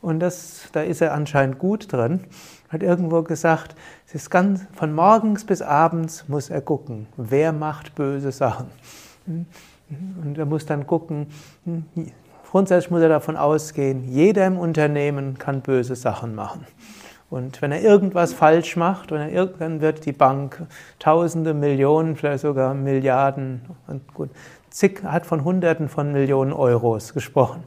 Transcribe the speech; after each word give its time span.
Und 0.00 0.20
das, 0.20 0.68
da 0.72 0.82
ist 0.82 1.00
er 1.00 1.12
anscheinend 1.12 1.58
gut 1.58 1.92
drin. 1.92 2.20
Hat 2.68 2.82
irgendwo 2.82 3.22
gesagt, 3.22 3.76
es 4.06 4.14
ist 4.14 4.30
ganz, 4.30 4.66
von 4.74 4.92
morgens 4.92 5.44
bis 5.44 5.62
abends 5.62 6.28
muss 6.28 6.50
er 6.50 6.60
gucken, 6.60 7.06
wer 7.16 7.52
macht 7.52 7.94
böse 7.94 8.32
Sachen. 8.32 8.66
Und 9.26 10.36
er 10.36 10.46
muss 10.46 10.66
dann 10.66 10.86
gucken, 10.86 11.28
grundsätzlich 12.50 12.90
muss 12.90 13.02
er 13.02 13.08
davon 13.08 13.36
ausgehen, 13.36 14.04
jeder 14.04 14.46
im 14.46 14.58
Unternehmen 14.58 15.38
kann 15.38 15.60
böse 15.60 15.94
Sachen 15.94 16.34
machen. 16.34 16.66
Und 17.28 17.60
wenn 17.60 17.72
er 17.72 17.82
irgendwas 17.82 18.32
falsch 18.32 18.76
macht, 18.76 19.10
dann 19.10 19.80
wird 19.80 20.06
die 20.06 20.12
Bank 20.12 20.64
Tausende, 20.98 21.54
Millionen, 21.54 22.16
vielleicht 22.16 22.42
sogar 22.42 22.72
Milliarden 22.74 23.62
und 23.88 24.14
gut, 24.14 24.30
zig, 24.70 25.02
hat 25.02 25.26
von 25.26 25.44
Hunderten 25.44 25.88
von 25.88 26.12
Millionen 26.12 26.52
Euros 26.52 27.14
gesprochen. 27.14 27.64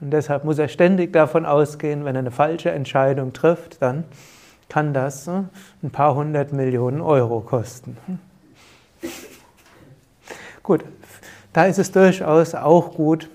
Und 0.00 0.10
deshalb 0.10 0.44
muss 0.44 0.58
er 0.58 0.68
ständig 0.68 1.12
davon 1.12 1.46
ausgehen, 1.46 2.04
wenn 2.04 2.16
er 2.16 2.20
eine 2.20 2.30
falsche 2.30 2.70
Entscheidung 2.70 3.32
trifft, 3.32 3.80
dann 3.82 4.04
kann 4.68 4.92
das 4.92 5.28
ein 5.28 5.90
paar 5.90 6.14
hundert 6.14 6.52
Millionen 6.52 7.00
Euro 7.00 7.40
kosten. 7.40 7.96
Gut, 10.62 10.84
da 11.52 11.64
ist 11.64 11.78
es 11.78 11.90
durchaus 11.92 12.54
auch 12.54 12.94
gut, 12.94 13.30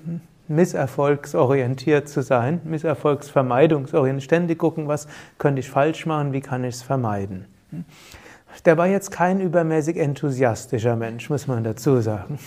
misserfolgsorientiert 0.48 2.08
zu 2.08 2.22
sein, 2.22 2.62
misserfolgsvermeidungsorientiert, 2.64 4.24
ständig 4.24 4.60
gucken, 4.60 4.88
was 4.88 5.08
könnte 5.38 5.62
ich 5.62 5.70
falsch 5.70 6.06
machen, 6.06 6.34
wie 6.34 6.42
kann 6.42 6.64
ich 6.64 6.76
es 6.76 6.84
vermeiden. 6.84 7.46
Der 8.66 8.78
war 8.78 8.88
jetzt 8.88 9.10
kein 9.10 9.40
übermäßig 9.40 9.98
enthusiastischer 9.98 10.96
Mensch, 10.96 11.30
muss 11.30 11.48
man 11.48 11.64
dazu 11.64 12.02
sagen. 12.02 12.38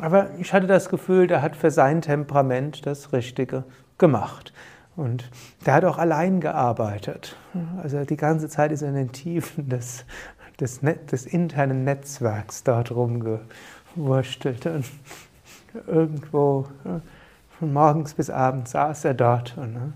Aber 0.00 0.30
ich 0.38 0.52
hatte 0.52 0.68
das 0.68 0.88
Gefühl, 0.88 1.26
der 1.26 1.42
hat 1.42 1.56
für 1.56 1.72
sein 1.72 2.00
Temperament 2.00 2.86
das 2.86 3.12
Richtige 3.12 3.64
gemacht. 3.98 4.52
Und 4.98 5.30
der 5.64 5.74
hat 5.74 5.84
auch 5.84 5.96
allein 5.96 6.40
gearbeitet. 6.40 7.36
Also 7.80 8.04
die 8.04 8.16
ganze 8.16 8.48
Zeit 8.48 8.72
ist 8.72 8.82
er 8.82 8.88
in 8.88 8.96
den 8.96 9.12
Tiefen 9.12 9.68
des, 9.68 10.04
des, 10.58 10.80
des 10.80 11.24
internen 11.24 11.84
Netzwerks 11.84 12.64
dort 12.64 12.90
rumgewurschtelt. 12.90 14.66
Und 14.66 14.86
irgendwo 15.86 16.66
von 17.60 17.72
morgens 17.72 18.14
bis 18.14 18.28
abends 18.28 18.72
saß 18.72 19.04
er 19.04 19.14
dort 19.14 19.56
und 19.56 19.74
ne, 19.74 19.92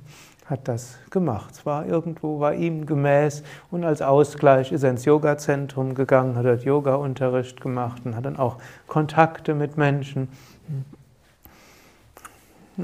hat 0.47 0.69
das 0.69 0.99
gemacht. 1.11 1.55
Es 1.55 1.67
war 1.67 1.85
irgendwo, 1.85 2.39
war 2.39 2.55
ihm 2.55 2.87
gemäß 2.87 3.43
und 3.73 3.83
als 3.83 4.03
Ausgleich 4.03 4.71
ist 4.71 4.85
er 4.85 4.91
ins 4.91 5.05
Yoga-Zentrum 5.05 5.97
gegangen, 5.97 6.37
hat 6.37 6.45
dort 6.45 6.63
Yoga-Unterricht 6.63 7.61
gemacht 7.61 8.03
und 8.05 8.15
hat 8.15 8.25
dann 8.25 8.37
auch 8.37 8.59
Kontakte 8.87 9.55
mit 9.55 9.77
Menschen. 9.77 10.29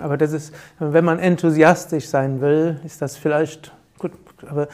Aber 0.00 0.16
das 0.16 0.32
ist, 0.32 0.54
wenn 0.78 1.04
man 1.04 1.18
enthusiastisch 1.18 2.08
sein 2.08 2.40
will, 2.40 2.80
ist 2.84 3.00
das 3.00 3.16
vielleicht 3.16 3.72
gut, 3.98 4.12
aber 4.46 4.68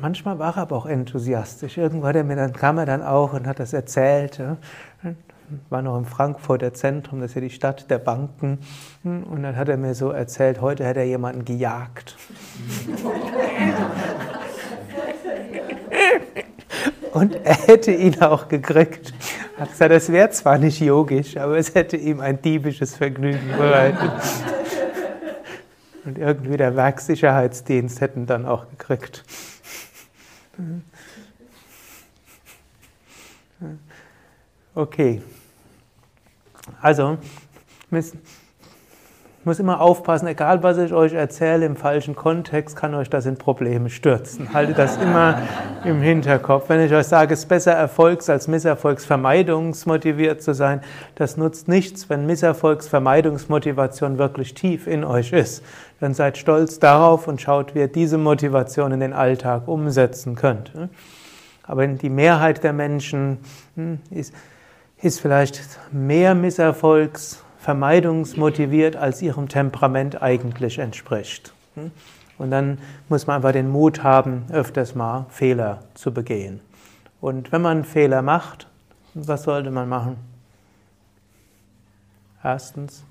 manchmal 0.00 0.38
war 0.38 0.56
er 0.56 0.62
aber 0.62 0.76
auch 0.76 0.86
enthusiastisch. 0.86 1.78
Irgendwann 1.78 2.14
er 2.14 2.24
mir 2.24 2.36
dann, 2.36 2.52
kam 2.52 2.78
er 2.78 2.86
dann 2.86 3.02
auch 3.02 3.32
und 3.32 3.46
hat 3.46 3.58
das 3.58 3.72
erzählt. 3.72 4.40
War 5.70 5.82
noch 5.82 5.96
im 5.96 6.04
Frankfurter 6.04 6.74
Zentrum, 6.74 7.20
das 7.20 7.30
ist 7.30 7.34
ja 7.36 7.40
die 7.40 7.50
Stadt 7.50 7.90
der 7.90 7.98
Banken. 7.98 8.58
Und 9.02 9.42
dann 9.42 9.56
hat 9.56 9.68
er 9.68 9.78
mir 9.78 9.94
so 9.94 10.10
erzählt, 10.10 10.60
heute 10.60 10.84
hätte 10.84 11.00
er 11.00 11.06
jemanden 11.06 11.44
gejagt. 11.44 12.16
Und 17.12 17.34
er 17.34 17.54
hätte 17.54 17.90
ihn 17.90 18.20
auch 18.20 18.48
gekriegt. 18.48 19.14
Hat 19.58 19.70
gesagt, 19.70 19.90
das 19.90 20.12
wäre 20.12 20.30
zwar 20.30 20.58
nicht 20.58 20.80
yogisch, 20.80 21.36
aber 21.36 21.58
es 21.58 21.74
hätte 21.74 21.96
ihm 21.96 22.20
ein 22.20 22.40
diebisches 22.40 22.94
Vergnügen 22.96 23.56
bereitet. 23.56 24.12
Und 26.04 26.16
irgendwie 26.16 26.56
der 26.56 26.76
Werksicherheitsdienst 26.76 28.00
hätten 28.00 28.26
dann 28.26 28.46
auch 28.46 28.70
gekriegt. 28.70 29.24
Okay. 34.74 35.22
Also, 36.80 37.18
muss 39.48 39.58
immer 39.60 39.80
aufpassen, 39.80 40.26
egal 40.26 40.62
was 40.62 40.76
ich 40.76 40.92
euch 40.92 41.14
erzähle, 41.14 41.64
im 41.64 41.74
falschen 41.74 42.14
Kontext 42.14 42.76
kann 42.76 42.94
euch 42.94 43.08
das 43.08 43.24
in 43.24 43.38
Probleme 43.38 43.88
stürzen. 43.88 44.52
Haltet 44.52 44.76
das 44.76 44.98
immer 44.98 45.40
im 45.86 46.02
Hinterkopf. 46.02 46.68
Wenn 46.68 46.82
ich 46.82 46.92
euch 46.92 47.06
sage, 47.06 47.32
es 47.32 47.40
ist 47.40 47.48
besser 47.48 47.72
Erfolgs- 47.72 48.28
als 48.28 48.46
Misserfolgsvermeidungsmotiviert 48.46 50.42
zu 50.42 50.52
sein, 50.52 50.82
das 51.14 51.38
nutzt 51.38 51.66
nichts, 51.66 52.10
wenn 52.10 52.26
Misserfolgsvermeidungsmotivation 52.26 54.18
wirklich 54.18 54.52
tief 54.52 54.86
in 54.86 55.02
euch 55.02 55.32
ist. 55.32 55.64
Dann 55.98 56.12
seid 56.12 56.36
stolz 56.36 56.78
darauf 56.78 57.26
und 57.26 57.40
schaut, 57.40 57.74
wie 57.74 57.78
ihr 57.78 57.88
diese 57.88 58.18
Motivation 58.18 58.92
in 58.92 59.00
den 59.00 59.14
Alltag 59.14 59.66
umsetzen 59.66 60.34
könnt. 60.34 60.72
Aber 61.62 61.86
die 61.86 62.10
Mehrheit 62.10 62.62
der 62.62 62.74
Menschen 62.74 63.38
hm, 63.76 63.98
ist, 64.10 64.34
ist 65.00 65.20
vielleicht 65.20 65.62
mehr 65.90 66.34
Misserfolgs- 66.34 67.38
vermeidungsmotiviert, 67.68 68.96
als 68.96 69.20
ihrem 69.20 69.46
Temperament 69.46 70.22
eigentlich 70.22 70.78
entspricht. 70.78 71.52
Und 72.38 72.50
dann 72.50 72.78
muss 73.10 73.26
man 73.26 73.36
einfach 73.36 73.52
den 73.52 73.68
Mut 73.68 74.02
haben, 74.02 74.46
öfters 74.50 74.94
mal 74.94 75.26
Fehler 75.28 75.80
zu 75.92 76.14
begehen. 76.14 76.60
Und 77.20 77.52
wenn 77.52 77.60
man 77.60 77.84
Fehler 77.84 78.22
macht, 78.22 78.68
was 79.12 79.42
sollte 79.42 79.70
man 79.70 79.86
machen? 79.86 80.16
Erstens, 82.42 83.04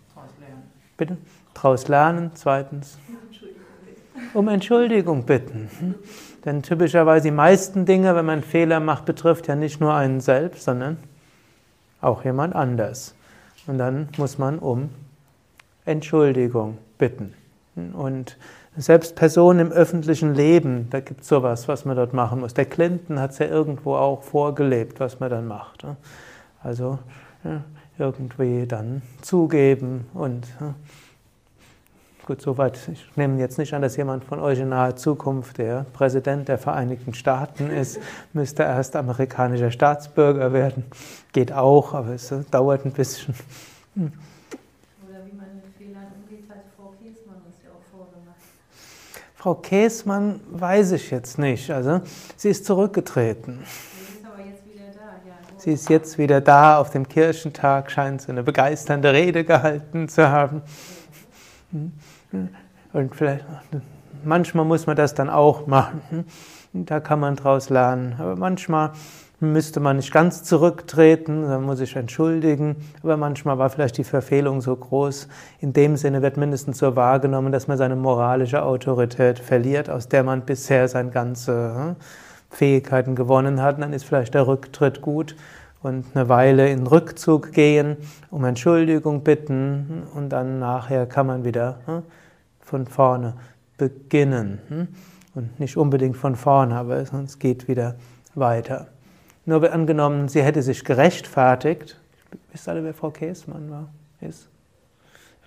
bitte, 0.97 1.17
daraus 1.53 1.87
lernen. 1.87 2.31
Zweitens, 2.33 2.97
um 4.33 4.47
Entschuldigung 4.47 5.23
bitten. 5.23 5.69
Denn 6.45 6.63
typischerweise 6.63 7.25
die 7.25 7.35
meisten 7.35 7.85
Dinge, 7.85 8.15
wenn 8.15 8.25
man 8.25 8.41
Fehler 8.41 8.79
macht, 8.79 9.05
betrifft 9.05 9.47
ja 9.47 9.55
nicht 9.55 9.79
nur 9.79 9.93
einen 9.93 10.19
selbst, 10.19 10.63
sondern 10.63 10.97
auch 12.01 12.25
jemand 12.25 12.55
anders. 12.55 13.13
Und 13.67 13.77
dann 13.77 14.09
muss 14.17 14.37
man 14.37 14.59
um 14.59 14.89
Entschuldigung 15.85 16.77
bitten. 16.97 17.33
Und 17.93 18.37
selbst 18.75 19.15
Personen 19.15 19.59
im 19.59 19.71
öffentlichen 19.71 20.33
Leben, 20.33 20.87
da 20.89 20.99
gibt 20.99 21.21
es 21.21 21.27
sowas, 21.27 21.67
was 21.67 21.85
man 21.85 21.95
dort 21.95 22.13
machen 22.13 22.39
muss. 22.39 22.53
Der 22.53 22.65
Clinton 22.65 23.19
hat 23.19 23.31
es 23.31 23.39
ja 23.39 23.47
irgendwo 23.47 23.95
auch 23.95 24.23
vorgelebt, 24.23 24.99
was 24.99 25.19
man 25.19 25.29
dann 25.29 25.47
macht. 25.47 25.85
Also 26.63 26.99
irgendwie 27.97 28.65
dann 28.67 29.01
zugeben 29.21 30.05
und 30.13 30.47
Gut, 32.27 32.41
soweit. 32.41 32.77
Ich 32.91 33.15
nehme 33.15 33.39
jetzt 33.39 33.57
nicht 33.57 33.73
an, 33.73 33.81
dass 33.81 33.95
jemand 33.95 34.25
von 34.25 34.41
euch 34.41 34.59
in 34.59 34.67
naher 34.67 34.97
Zukunft 34.97 35.59
der 35.59 35.85
Präsident 35.93 36.49
der 36.49 36.57
Vereinigten 36.57 37.13
Staaten 37.13 37.69
ist, 37.69 38.01
müsste 38.33 38.63
erst 38.63 38.97
amerikanischer 38.97 39.71
Staatsbürger 39.71 40.51
werden. 40.51 40.83
Geht 41.31 41.53
auch, 41.53 41.93
aber 41.93 42.09
es 42.09 42.33
dauert 42.51 42.83
ein 42.83 42.91
bisschen. 42.91 43.33
Hm. 43.95 44.11
Oder 45.07 45.25
wie 45.25 45.37
man 45.37 45.55
mit 45.55 45.63
Fehlern 45.77 46.07
umgeht, 46.21 46.49
hat 46.49 46.65
Frau 46.75 46.93
Käßmann 47.01 47.37
uns 47.45 47.55
ja 47.63 47.69
auch 47.69 47.97
vorgemacht. 47.97 48.35
Frau 49.37 49.55
Käßmann 49.55 50.41
weiß 50.51 50.91
ich 50.91 51.09
jetzt 51.11 51.39
nicht. 51.39 51.71
Also, 51.71 52.01
sie 52.35 52.49
ist 52.49 52.65
zurückgetreten. 52.65 53.59
Sie 55.59 55.71
ist 55.71 55.89
jetzt 55.89 56.17
wieder 56.17 56.41
da. 56.41 56.77
Auf 56.77 56.89
dem 56.89 57.07
Kirchentag 57.07 57.89
scheint 57.89 58.23
sie 58.23 58.31
eine 58.31 58.43
begeisternde 58.43 59.13
Rede 59.13 59.45
gehalten 59.45 60.09
zu 60.09 60.29
haben. 60.29 60.61
Und 62.93 63.15
vielleicht, 63.15 63.45
manchmal 64.23 64.65
muss 64.65 64.87
man 64.87 64.95
das 64.95 65.13
dann 65.13 65.29
auch 65.29 65.67
machen. 65.67 66.25
Da 66.73 66.99
kann 66.99 67.19
man 67.19 67.35
draus 67.35 67.69
lernen. 67.69 68.15
Aber 68.19 68.35
manchmal 68.35 68.91
müsste 69.39 69.79
man 69.79 69.97
nicht 69.97 70.11
ganz 70.11 70.43
zurücktreten, 70.43 71.43
dann 71.43 71.63
muss 71.63 71.79
ich 71.79 71.95
entschuldigen. 71.95 72.75
Aber 73.03 73.17
manchmal 73.17 73.57
war 73.57 73.69
vielleicht 73.69 73.97
die 73.97 74.03
Verfehlung 74.03 74.61
so 74.61 74.75
groß. 74.75 75.27
In 75.59 75.73
dem 75.73 75.95
Sinne 75.95 76.21
wird 76.21 76.37
mindestens 76.37 76.79
so 76.79 76.95
wahrgenommen, 76.95 77.51
dass 77.51 77.67
man 77.67 77.77
seine 77.77 77.95
moralische 77.95 78.63
Autorität 78.63 79.39
verliert, 79.39 79.89
aus 79.89 80.07
der 80.07 80.23
man 80.23 80.41
bisher 80.41 80.87
seine 80.87 81.11
ganze 81.11 81.75
hm, 81.75 81.95
Fähigkeiten 82.49 83.15
gewonnen 83.15 83.61
hat. 83.61 83.81
Dann 83.81 83.93
ist 83.93 84.05
vielleicht 84.05 84.33
der 84.33 84.47
Rücktritt 84.47 85.01
gut 85.01 85.35
und 85.83 86.05
eine 86.15 86.27
Weile 86.29 86.69
in 86.69 86.87
Rückzug 86.87 87.51
gehen, 87.51 87.97
um 88.31 88.43
Entschuldigung 88.43 89.21
bitten 89.21 90.03
und 90.15 90.29
dann 90.29 90.57
nachher 90.57 91.05
kann 91.05 91.27
man 91.27 91.45
wieder 91.45 91.77
hm, 91.85 92.03
von 92.67 92.85
vorne 92.85 93.33
beginnen. 93.77 94.59
Hm. 94.67 94.87
Und 95.35 95.59
nicht 95.59 95.77
unbedingt 95.77 96.17
von 96.17 96.35
vorne, 96.35 96.75
aber 96.75 97.05
sonst 97.05 97.39
geht 97.39 97.67
wieder 97.67 97.95
weiter. 98.35 98.87
Nur 99.45 99.71
angenommen, 99.71 100.27
sie 100.27 100.41
hätte 100.41 100.61
sich 100.61 100.83
gerechtfertigt, 100.83 101.99
wisst 102.51 102.67
alle, 102.67 102.83
wer 102.83 102.93
Frau 102.93 103.11
Käßmann 103.11 103.69
war? 103.69 103.89
Ist? 104.19 104.49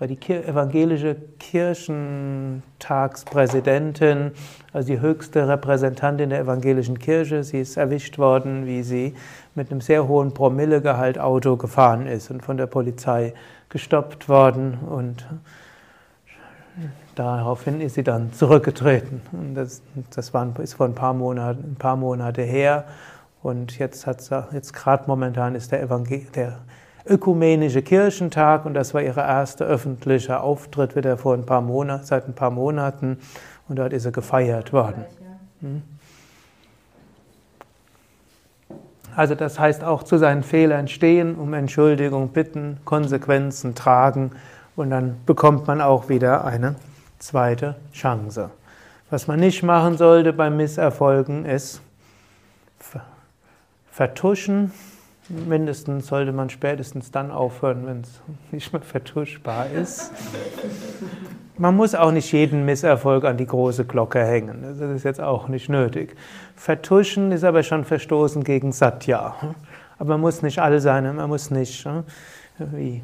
war 0.01 0.09
die 0.09 0.19
evangelische 0.33 1.15
Kirchentagspräsidentin, 1.39 4.33
also 4.73 4.95
die 4.95 5.01
höchste 5.01 5.47
Repräsentantin 5.47 6.31
der 6.31 6.41
evangelischen 6.41 6.99
Kirche. 6.99 7.45
Sie 7.45 7.61
ist 7.61 7.77
erwischt 7.77 8.17
worden, 8.17 8.65
wie 8.67 8.83
sie 8.83 9.13
mit 9.55 9.71
einem 9.71 9.83
sehr 9.83 10.09
hohen 10.09 10.33
Promillegehalt 10.33 11.19
Auto 11.19 11.57
gefahren 11.57 12.07
ist 12.07 12.31
und 12.31 12.43
von 12.43 12.57
der 12.57 12.67
Polizei 12.67 13.35
gestoppt 13.69 14.31
worden 14.31 14.79
und 14.89 15.27
daraufhin 17.15 17.81
ist 17.81 17.94
sie 17.94 18.03
dann 18.03 18.32
zurückgetreten. 18.32 19.21
Das, 19.55 19.82
das 20.15 20.32
war, 20.32 20.59
ist 20.61 20.75
vor 20.75 20.87
ein 20.87 20.94
paar 20.94 21.15
Monaten, 21.15 21.73
ein 21.73 21.77
paar 21.77 21.97
Monate 21.97 22.43
her 22.43 22.85
und 23.43 23.79
jetzt 23.79 24.06
hat 24.06 24.29
jetzt 24.53 24.73
gerade 24.73 25.05
momentan 25.06 25.55
ist 25.55 25.73
der, 25.73 25.87
der 25.87 26.59
ökumenische 27.06 27.82
Kirchentag 27.82 28.67
und 28.67 28.75
das 28.75 28.94
war 28.94 29.03
ihre 29.03 29.21
erste 29.21 29.65
öffentliche 29.65 30.41
Auftritt 30.41 30.94
wieder 30.97 31.17
vor 31.17 31.35
ein 31.35 31.47
paar 31.47 31.62
Monaten, 31.62 32.05
seit 32.05 32.29
ein 32.29 32.35
paar 32.35 32.50
Monaten 32.50 33.19
und 33.69 33.76
dort 33.79 33.93
ist 33.93 34.03
sie 34.03 34.12
gefeiert 34.12 34.73
worden. 34.73 35.05
Hm? 35.61 35.83
Also 39.17 39.35
das 39.35 39.59
heißt 39.59 39.83
auch 39.83 40.03
zu 40.05 40.19
seinen 40.19 40.43
Fehlern 40.43 40.87
stehen, 40.88 41.35
um 41.35 41.53
Entschuldigung 41.53 42.29
bitten, 42.29 42.79
Konsequenzen 42.85 43.75
tragen 43.75 44.33
und 44.81 44.91
dann 44.91 45.17
bekommt 45.27 45.67
man 45.67 45.81
auch 45.81 46.09
wieder 46.09 46.44
eine 46.44 46.77
zweite 47.19 47.77
Chance. 47.93 48.50
Was 49.11 49.27
man 49.27 49.41
nicht 49.41 49.62
machen 49.62 49.97
sollte 49.97 50.32
beim 50.32 50.56
Misserfolgen 50.56 51.44
ist 51.44 51.81
vertuschen, 53.91 54.73
Mindestens 55.31 56.09
sollte 56.09 56.32
man 56.32 56.50
spätestens 56.50 57.12
dann 57.12 57.31
aufhören, 57.31 57.87
wenn 57.87 58.00
es 58.00 58.21
nicht 58.50 58.73
mehr 58.73 58.82
vertuschbar 58.82 59.71
ist. 59.71 60.11
Man 61.56 61.76
muss 61.76 61.94
auch 61.94 62.11
nicht 62.11 62.33
jeden 62.33 62.65
Misserfolg 62.65 63.25
an 63.25 63.37
die 63.37 63.47
große 63.47 63.85
Glocke 63.85 64.25
hängen. 64.25 64.62
Das 64.62 64.81
ist 64.91 65.05
jetzt 65.05 65.21
auch 65.21 65.47
nicht 65.47 65.69
nötig. 65.69 66.17
Vertuschen 66.56 67.31
ist 67.31 67.44
aber 67.44 67.62
schon 67.62 67.85
Verstoßen 67.85 68.43
gegen 68.43 68.73
Satya. 68.73 69.37
Aber 69.99 70.09
man 70.09 70.21
muss 70.21 70.43
nicht 70.43 70.59
all 70.59 70.81
seine, 70.81 71.12
man 71.12 71.29
muss 71.29 71.53
nicht 71.53 71.87
äh, 71.87 72.03
wie 72.73 73.03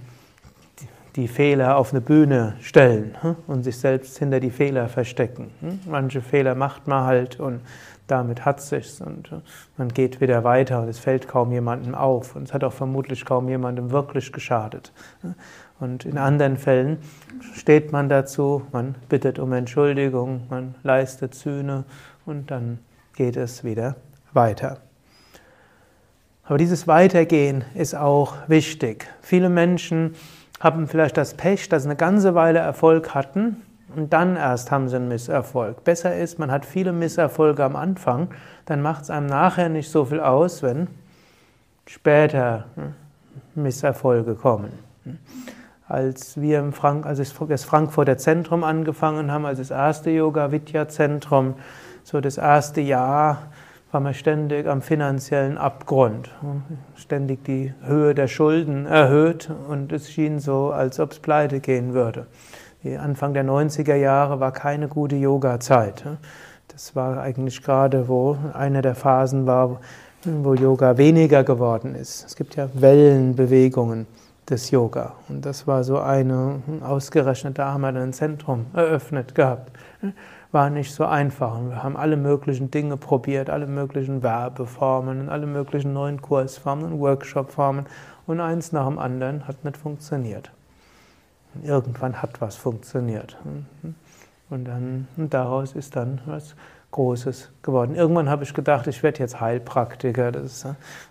die 1.17 1.29
Fehler 1.29 1.77
auf 1.77 1.93
eine 1.93 2.01
Bühne 2.01 2.57
stellen 2.61 3.17
äh, 3.23 3.35
und 3.47 3.63
sich 3.63 3.79
selbst 3.79 4.19
hinter 4.19 4.41
die 4.41 4.51
Fehler 4.51 4.89
verstecken. 4.89 5.51
Manche 5.87 6.21
Fehler 6.21 6.55
macht 6.55 6.87
man 6.87 7.05
halt 7.05 7.41
und 7.41 7.61
damit 8.07 8.45
hat 8.45 8.61
es 8.61 8.69
sich 8.69 9.01
und 9.01 9.33
äh, 9.33 9.37
man 9.77 9.89
geht 9.89 10.21
wieder 10.21 10.45
weiter 10.45 10.83
und 10.83 10.89
es 10.89 10.99
fällt 10.99 11.27
kaum 11.27 11.51
jemandem 11.53 11.95
auf 11.95 12.37
und 12.37 12.45
es 12.45 12.55
hat 12.55 12.63
auch 12.63 12.73
vermutlich 12.73 13.25
kaum 13.25 13.49
jemandem 13.49 13.91
wirklich 13.91 14.33
geschadet. 14.33 14.93
Und 15.81 16.05
in 16.05 16.17
anderen 16.17 16.57
Fällen 16.57 16.99
steht 17.55 17.93
man 17.93 18.09
dazu, 18.09 18.63
man 18.73 18.95
bittet 19.09 19.39
um 19.39 19.53
Entschuldigung, 19.53 20.43
man 20.49 20.75
leistet 20.83 21.35
Sühne 21.35 21.85
und 22.25 22.51
dann 22.51 22.79
geht 23.15 23.37
es 23.37 23.65
wieder 23.65 23.97
weiter. 24.33 24.79
Aber 26.45 26.59
dieses 26.59 26.87
Weitergehen 26.87 27.65
ist 27.75 27.97
auch 27.97 28.35
wichtig. 28.47 29.09
Viele 29.21 29.49
Menschen 29.49 30.15
haben 30.61 30.88
vielleicht 30.88 31.17
das 31.17 31.35
Pech, 31.35 31.69
dass 31.69 31.82
sie 31.82 31.88
eine 31.88 31.97
ganze 31.97 32.35
Weile 32.35 32.58
Erfolg 32.58 33.14
hatten 33.14 33.62
und 33.94 34.12
dann 34.12 34.37
erst 34.37 34.70
haben 34.70 34.88
sie 34.88 34.97
einen 34.97 35.08
Misserfolg. 35.08 35.85
Besser 35.85 36.17
ist, 36.17 36.38
man 36.38 36.50
hat 36.50 36.67
viele 36.67 36.93
Misserfolge 36.93 37.64
am 37.64 37.76
Anfang, 37.76 38.29
dann 38.64 38.82
macht 38.82 39.03
es 39.03 39.11
einem 39.11 39.26
nachher 39.26 39.69
nicht 39.69 39.91
so 39.91 40.05
viel 40.05 40.20
aus, 40.20 40.62
wenn 40.62 40.88
später 41.87 42.64
hm, 42.75 42.94
Misserfolge 43.55 44.35
kommen. 44.35 44.73
Als 45.88 46.41
wir 46.41 46.58
im 46.58 46.73
Frank 46.73 47.06
als 47.06 47.19
das 47.49 47.64
Frankfurter 47.64 48.19
Zentrum 48.19 48.64
angefangen 48.64 49.31
haben, 49.31 49.47
als 49.47 49.58
das 49.58 49.70
erste 49.70 50.11
Yoga-Vidya-Zentrum, 50.11 51.55
so 52.03 52.20
das 52.20 52.38
erste 52.38 52.81
Jahr, 52.81 53.50
war 53.96 54.00
man 54.02 54.12
ständig 54.12 54.66
am 54.66 54.82
finanziellen 54.82 55.56
Abgrund. 55.56 56.28
Ständig 56.96 57.46
die 57.46 57.72
Höhe 57.82 58.15
der 58.15 58.29
Schulden 58.29 58.84
erhöht 58.84 59.48
und 59.70 59.91
es 59.91 60.10
schien 60.10 60.38
so, 60.38 60.70
als 60.70 61.00
ob 61.00 61.12
es 61.12 61.19
pleite 61.19 61.60
gehen 61.60 61.94
würde. 61.94 62.26
Anfang 63.00 63.32
der 63.32 63.46
90er 63.46 63.94
Jahre 63.94 64.38
war 64.38 64.53
keine 64.53 64.88
gute 64.88 65.17
Yoga-Zeit. 65.17 66.05
Das 66.69 66.94
war 66.94 67.22
eigentlich 67.22 67.62
gerade, 67.62 68.06
wo 68.06 68.36
eine 68.53 68.82
der 68.82 68.94
Phasen 68.94 69.46
war, 69.46 69.81
wo 70.24 70.53
Yoga 70.53 70.98
weniger 70.98 71.43
geworden 71.43 71.94
ist. 71.94 72.26
Es 72.26 72.36
gibt 72.36 72.55
ja 72.55 72.69
Wellenbewegungen 72.74 74.06
des 74.46 74.70
Yoga. 74.70 75.15
Und 75.31 75.46
das 75.46 75.67
war 75.67 75.84
so 75.84 76.00
eine 76.00 76.60
ausgerechnet, 76.82 77.58
da 77.58 77.72
haben 77.72 77.81
wir 77.81 77.94
ein 77.94 78.12
Zentrum 78.12 78.67
eröffnet 78.74 79.34
gehabt. 79.34 79.72
War 80.56 80.70
nicht 80.70 80.91
so 80.91 81.05
einfach. 81.05 81.60
wir 81.69 81.82
haben 81.82 81.98
alle 81.98 82.17
möglichen 82.17 82.70
Dinge 82.70 82.96
probiert, 82.96 83.51
alle 83.51 83.67
möglichen 83.67 84.22
Werbeformen, 84.22 85.29
alle 85.29 85.44
möglichen 85.44 85.93
neuen 85.93 86.22
Kursformen 86.22 86.94
und 86.94 86.98
Workshopformen. 86.98 87.84
Und 88.27 88.41
eins 88.41 88.72
nach 88.72 88.86
dem 88.86 88.98
anderen 88.98 89.46
hat 89.46 89.67
nicht 89.67 89.77
funktioniert. 89.77 90.51
Irgendwann 91.63 92.22
hat 92.22 92.41
was 92.41 92.56
funktioniert. 92.56 93.36
Und 94.48 94.65
dann 94.65 95.08
und 95.19 95.34
daraus 95.34 95.75
ist 95.75 95.94
dann 95.94 96.22
was 96.25 96.56
Großes 96.91 97.51
geworden. 97.60 97.94
Irgendwann 97.94 98.31
habe 98.31 98.44
ich 98.44 98.55
gedacht, 98.55 98.86
ich 98.86 99.03
werde 99.03 99.19
jetzt 99.19 99.39
Heilpraktiker. 99.39 100.34
Ist, 100.34 100.67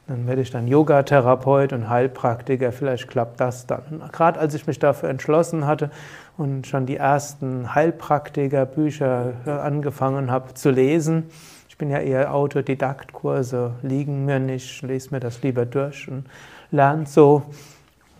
dann 0.08 0.26
werde 0.26 0.42
ich 0.42 0.50
dann 0.50 0.68
Yogatherapeut 0.68 1.72
und 1.72 1.88
Heilpraktiker. 1.88 2.72
Vielleicht 2.72 3.08
klappt 3.08 3.40
das 3.40 3.68
dann. 3.68 4.02
Gerade 4.12 4.40
als 4.40 4.56
ich 4.56 4.66
mich 4.66 4.80
dafür 4.80 5.10
entschlossen 5.10 5.68
hatte 5.68 5.92
und 6.38 6.68
schon 6.68 6.86
die 6.86 6.98
ersten 6.98 7.74
Heilpraktiker-Bücher 7.74 9.64
angefangen 9.64 10.32
habe 10.32 10.54
zu 10.54 10.70
lesen, 10.70 11.30
ich 11.76 11.78
bin 11.78 11.90
ja 11.90 12.00
eher 12.00 12.34
Autodidakt, 12.34 13.12
Kurse 13.12 13.74
liegen 13.82 14.24
mir 14.24 14.40
nicht, 14.40 14.82
lese 14.82 15.10
mir 15.12 15.20
das 15.20 15.42
lieber 15.42 15.66
durch 15.66 16.10
und 16.10 16.24
lerne 16.72 17.06
so. 17.06 17.44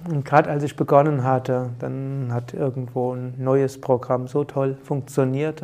Und 0.10 0.26
gerade 0.26 0.50
als 0.50 0.64
ich 0.64 0.76
begonnen 0.76 1.24
hatte, 1.24 1.70
dann 1.80 2.32
hat 2.34 2.54
irgendwo 2.54 3.14
ein 3.14 3.36
neues 3.38 3.80
Programm 3.80 4.28
so 4.28 4.44
toll 4.44 4.76
funktioniert, 4.84 5.64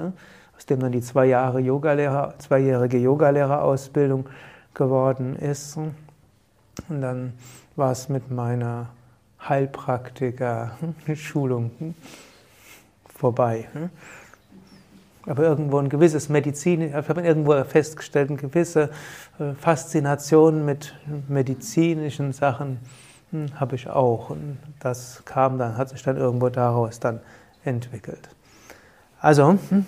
aus 0.55 0.65
dem 0.65 0.79
dann 0.79 0.93
die 0.93 1.01
zwei 1.01 1.25
Jahre 1.25 1.59
Yogalehrer, 1.59 2.35
zweijährige 2.37 2.97
Yogalehrerausbildung 2.97 4.29
geworden 4.73 5.35
ist. 5.35 5.75
Und 5.75 5.93
dann 6.87 7.33
war 7.75 7.91
es 7.91 8.07
mit 8.07 8.31
meiner 8.31 8.87
Heilpraktiker-Schulung 9.49 11.93
vorbei. 13.21 13.67
Aber 15.27 15.43
irgendwo 15.43 15.77
ein 15.77 15.89
gewisses 15.89 16.29
Medizin, 16.29 16.81
ich 16.81 16.93
habe 16.93 17.21
irgendwo 17.21 17.63
festgestellt, 17.63 18.31
eine 18.31 18.39
gewisse 18.39 18.89
äh, 19.39 19.53
Faszination 19.53 20.65
mit 20.65 20.95
medizinischen 21.27 22.33
Sachen 22.33 22.79
hm, 23.29 23.59
habe 23.59 23.75
ich 23.75 23.87
auch. 23.87 24.31
Und 24.31 24.57
das 24.79 25.21
kam 25.25 25.59
dann, 25.59 25.77
hat 25.77 25.89
sich 25.89 26.01
dann 26.01 26.17
irgendwo 26.17 26.49
daraus 26.49 26.99
dann 26.99 27.19
entwickelt. 27.63 28.29
Also, 29.19 29.59
hm, 29.69 29.85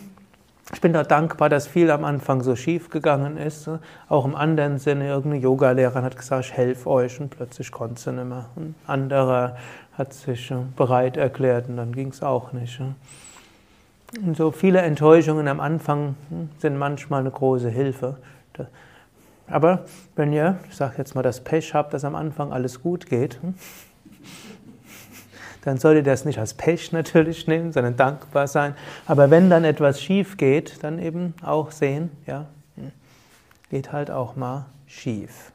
ich 0.71 0.79
bin 0.79 0.93
da 0.93 1.03
dankbar, 1.03 1.49
dass 1.49 1.67
viel 1.67 1.91
am 1.91 2.05
Anfang 2.05 2.41
so 2.41 2.55
schief 2.55 2.89
gegangen 2.89 3.37
ist. 3.37 3.69
Auch 4.07 4.25
im 4.25 4.35
anderen 4.35 4.79
Sinne, 4.79 5.07
irgendeine 5.07 5.43
Yogalehrerin 5.43 6.03
hat 6.03 6.15
gesagt, 6.15 6.45
ich 6.45 6.53
helfe 6.53 6.89
euch 6.89 7.19
und 7.19 7.29
plötzlich 7.29 7.71
konnte 7.71 7.99
sie 7.99 8.13
nicht 8.13 8.25
mehr. 8.25 8.45
Ein 8.55 8.75
anderer 8.87 9.57
hat 9.97 10.13
sich 10.13 10.51
äh, 10.51 10.55
bereit 10.75 11.17
erklärt 11.17 11.67
und 11.67 11.77
dann 11.77 11.91
ging 11.91 12.09
es 12.09 12.23
auch 12.23 12.53
nicht. 12.53 12.79
Und 14.21 14.37
so 14.37 14.51
viele 14.51 14.81
Enttäuschungen 14.81 15.47
am 15.47 15.59
Anfang 15.59 16.15
hm, 16.29 16.49
sind 16.59 16.77
manchmal 16.77 17.21
eine 17.21 17.31
große 17.31 17.69
Hilfe. 17.69 18.17
Aber 19.47 19.83
wenn 20.15 20.31
ihr, 20.31 20.57
ich 20.69 20.75
sage 20.75 20.95
jetzt 20.97 21.15
mal, 21.15 21.21
das 21.21 21.41
Pech 21.41 21.73
habt, 21.73 21.93
dass 21.93 22.05
am 22.05 22.15
Anfang 22.15 22.53
alles 22.53 22.81
gut 22.81 23.07
geht, 23.07 23.41
hm, 23.41 23.55
dann 25.63 25.77
solltet 25.77 26.05
ihr 26.05 26.11
das 26.11 26.25
nicht 26.25 26.39
als 26.39 26.53
Pech 26.53 26.91
natürlich 26.91 27.47
nehmen, 27.47 27.71
sondern 27.71 27.95
dankbar 27.95 28.47
sein. 28.47 28.75
Aber 29.05 29.29
wenn 29.29 29.49
dann 29.49 29.63
etwas 29.63 30.01
schief 30.01 30.37
geht, 30.37 30.83
dann 30.83 30.99
eben 30.99 31.33
auch 31.41 31.71
sehen, 31.71 32.11
ja, 32.25 32.47
hm, 32.75 32.91
geht 33.69 33.91
halt 33.91 34.11
auch 34.11 34.35
mal 34.35 34.65
schief. 34.87 35.51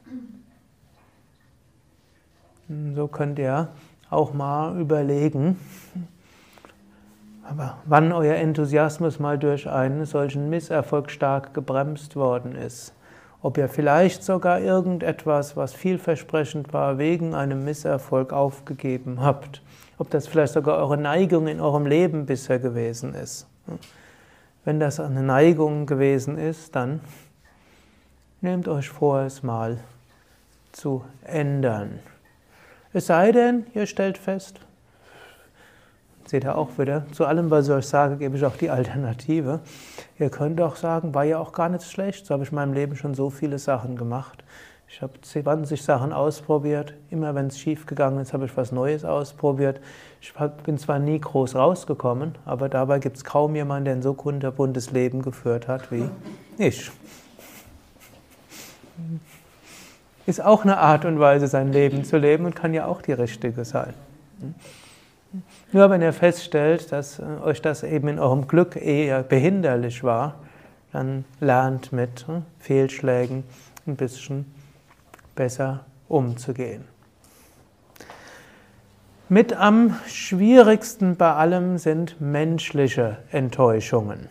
So 2.95 3.07
könnt 3.07 3.39
ihr 3.39 3.69
auch 4.09 4.33
mal 4.33 4.79
überlegen, 4.79 5.57
aber 7.43 7.77
wann 7.85 8.11
euer 8.11 8.35
Enthusiasmus 8.35 9.19
mal 9.19 9.39
durch 9.39 9.67
einen 9.67 10.05
solchen 10.05 10.49
Misserfolg 10.51 11.09
stark 11.09 11.55
gebremst 11.55 12.15
worden 12.15 12.55
ist. 12.55 12.93
Ob 13.41 13.57
ihr 13.57 13.69
vielleicht 13.69 14.23
sogar 14.23 14.59
irgendetwas, 14.59 15.55
was 15.57 15.73
vielversprechend 15.73 16.73
war, 16.73 16.97
wegen 16.99 17.33
einem 17.33 17.63
Misserfolg 17.63 18.33
aufgegeben 18.33 19.21
habt. 19.21 19.63
Ob 19.99 20.09
das 20.09 20.27
vielleicht 20.27 20.53
sogar 20.53 20.77
eure 20.77 20.97
Neigung 20.97 21.47
in 21.47 21.61
eurem 21.61 21.85
Leben 21.85 22.25
bisher 22.25 22.57
gewesen 22.57 23.13
ist. 23.13 23.45
Wenn 24.65 24.79
das 24.79 24.99
eine 24.99 25.21
Neigung 25.21 25.85
gewesen 25.85 26.39
ist, 26.39 26.75
dann 26.75 27.01
nehmt 28.41 28.67
euch 28.67 28.89
vor, 28.89 29.21
es 29.21 29.43
mal 29.43 29.77
zu 30.71 31.05
ändern. 31.23 31.99
Es 32.93 33.05
sei 33.05 33.31
denn, 33.31 33.67
ihr 33.75 33.85
stellt 33.85 34.17
fest, 34.17 34.61
Seht 36.29 36.43
ihr 36.43 36.55
auch 36.55 36.77
wieder, 36.77 37.07
zu 37.11 37.25
allem, 37.25 37.49
was 37.49 37.65
ich 37.65 37.73
euch 37.73 37.87
sage, 37.87 38.17
gebe 38.17 38.37
ich 38.37 38.45
auch 38.45 38.55
die 38.55 38.69
Alternative. 38.69 39.61
Ihr 40.19 40.29
könnt 40.29 40.61
auch 40.61 40.75
sagen, 40.75 41.15
war 41.15 41.23
ja 41.23 41.39
auch 41.39 41.53
gar 41.53 41.69
nicht 41.69 41.89
schlecht, 41.89 42.27
so 42.27 42.35
habe 42.35 42.43
ich 42.43 42.51
in 42.51 42.55
meinem 42.55 42.73
Leben 42.73 42.95
schon 42.95 43.15
so 43.15 43.31
viele 43.31 43.57
Sachen 43.57 43.95
gemacht. 43.95 44.43
Ich 44.91 45.03
habe 45.03 45.21
20 45.21 45.83
Sachen 45.83 46.11
ausprobiert. 46.11 46.95
Immer 47.11 47.35
wenn 47.35 47.47
es 47.47 47.59
schief 47.59 47.85
gegangen 47.85 48.19
ist, 48.19 48.33
habe 48.33 48.45
ich 48.45 48.57
was 48.57 48.71
Neues 48.71 49.05
ausprobiert. 49.05 49.79
Ich 50.19 50.33
bin 50.63 50.79
zwar 50.79 50.97
nie 50.97 51.19
groß 51.19 51.53
rausgekommen, 51.55 52.33
aber 52.43 52.69
dabei 52.69 52.97
gibt 52.97 53.17
es 53.17 53.23
kaum 53.23 53.55
jemanden, 53.55 53.85
der 53.85 53.93
ein 53.93 54.01
so 54.01 54.15
kunterbuntes 54.15 54.89
Leben 54.89 55.21
geführt 55.21 55.67
hat 55.67 55.91
wie 55.91 56.09
ich. 56.57 56.91
Ist 60.25 60.43
auch 60.43 60.63
eine 60.63 60.79
Art 60.79 61.05
und 61.05 61.19
Weise, 61.19 61.47
sein 61.47 61.71
Leben 61.71 62.03
zu 62.03 62.17
leben 62.17 62.45
und 62.45 62.55
kann 62.55 62.73
ja 62.73 62.87
auch 62.87 63.03
die 63.03 63.13
richtige 63.13 63.65
sein. 63.65 63.93
Nur 65.71 65.91
wenn 65.91 66.01
ihr 66.01 66.13
feststellt, 66.13 66.91
dass 66.91 67.19
äh, 67.19 67.23
euch 67.43 67.61
das 67.61 67.83
eben 67.83 68.07
in 68.07 68.17
eurem 68.17 68.47
Glück 68.47 68.75
eher 68.75 69.21
behinderlich 69.21 70.03
war, 70.03 70.35
dann 70.91 71.25
lernt 71.39 71.93
mit 71.93 72.25
äh, 72.27 72.41
Fehlschlägen 72.59 73.43
ein 73.85 73.95
bisschen 73.95 74.58
besser 75.39 75.85
umzugehen. 76.09 76.83
Mit 79.29 79.53
am 79.53 79.95
schwierigsten 80.05 81.15
bei 81.15 81.33
allem 81.33 81.77
sind 81.77 82.19
menschliche 82.19 83.19
Enttäuschungen. 83.31 84.27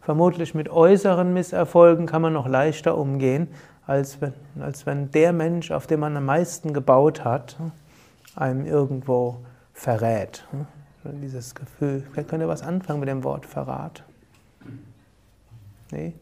Vermutlich 0.00 0.54
mit 0.54 0.70
äußeren 0.70 1.34
Misserfolgen 1.34 2.06
kann 2.06 2.22
man 2.22 2.32
noch 2.32 2.48
leichter 2.48 2.96
umgehen, 2.96 3.48
als 3.86 4.22
wenn, 4.22 4.32
als 4.58 4.86
wenn 4.86 5.10
der 5.10 5.34
Mensch, 5.34 5.72
auf 5.72 5.86
den 5.86 6.00
man 6.00 6.16
am 6.16 6.24
meisten 6.24 6.72
gebaut 6.72 7.22
hat, 7.22 7.58
einem 8.34 8.64
irgendwo 8.64 9.44
verrät. 9.74 10.46
Hm? 10.52 10.66
Dieses 11.20 11.54
Gefühl. 11.54 12.02
Vielleicht 12.10 12.30
könnt 12.30 12.42
ihr 12.42 12.48
was 12.48 12.62
anfangen 12.62 13.00
mit 13.00 13.10
dem 13.10 13.24
Wort 13.24 13.44
Verrat. 13.44 14.04
Nee? 15.90 16.14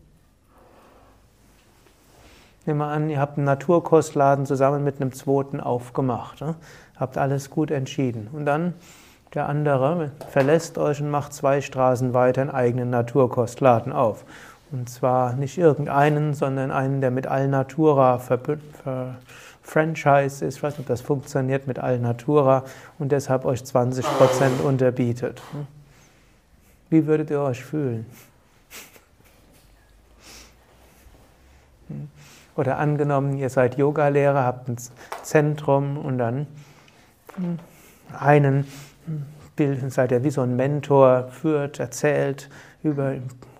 Nehmen 2.68 2.80
wir 2.80 2.88
an, 2.88 3.08
ihr 3.08 3.18
habt 3.18 3.38
einen 3.38 3.46
Naturkostladen 3.46 4.44
zusammen 4.44 4.84
mit 4.84 5.00
einem 5.00 5.14
zweiten 5.14 5.58
aufgemacht. 5.58 6.42
Ne? 6.42 6.54
Habt 6.96 7.16
alles 7.16 7.48
gut 7.48 7.70
entschieden. 7.70 8.28
Und 8.30 8.44
dann 8.44 8.74
der 9.32 9.48
andere 9.48 10.10
verlässt 10.28 10.76
euch 10.76 11.00
und 11.00 11.08
macht 11.08 11.32
zwei 11.32 11.62
Straßen 11.62 12.12
weiter 12.12 12.42
einen 12.42 12.50
eigenen 12.50 12.90
Naturkostladen 12.90 13.90
auf. 13.90 14.26
Und 14.70 14.90
zwar 14.90 15.32
nicht 15.32 15.56
irgendeinen, 15.56 16.34
sondern 16.34 16.70
einen, 16.70 17.00
der 17.00 17.10
mit 17.10 17.26
Alnatura. 17.26 18.18
Ver 18.18 18.38
Franchise 19.62 20.44
ist, 20.44 20.58
ich 20.58 20.62
weiß 20.62 20.74
nicht, 20.74 20.80
ob 20.80 20.86
das 20.88 21.00
funktioniert 21.00 21.66
mit 21.66 21.78
Alnatura 21.78 22.64
und 22.98 23.12
deshalb 23.12 23.46
euch 23.46 23.60
20% 23.60 24.60
unterbietet. 24.62 25.40
Wie 26.90 27.06
würdet 27.06 27.30
ihr 27.30 27.40
euch 27.40 27.64
fühlen? 27.64 28.04
Oder 32.58 32.78
angenommen, 32.78 33.38
ihr 33.38 33.50
seid 33.50 33.78
Yogalehrer, 33.78 34.44
habt 34.44 34.68
ein 34.68 34.76
Zentrum 35.22 35.96
und 35.96 36.18
dann 36.18 36.48
einen 38.18 38.66
Bild, 39.54 39.92
seid 39.92 40.10
ihr 40.10 40.24
wie 40.24 40.30
so 40.30 40.42
ein 40.42 40.56
Mentor, 40.56 41.28
führt, 41.30 41.78
erzählt 41.78 42.50
über 42.82 43.14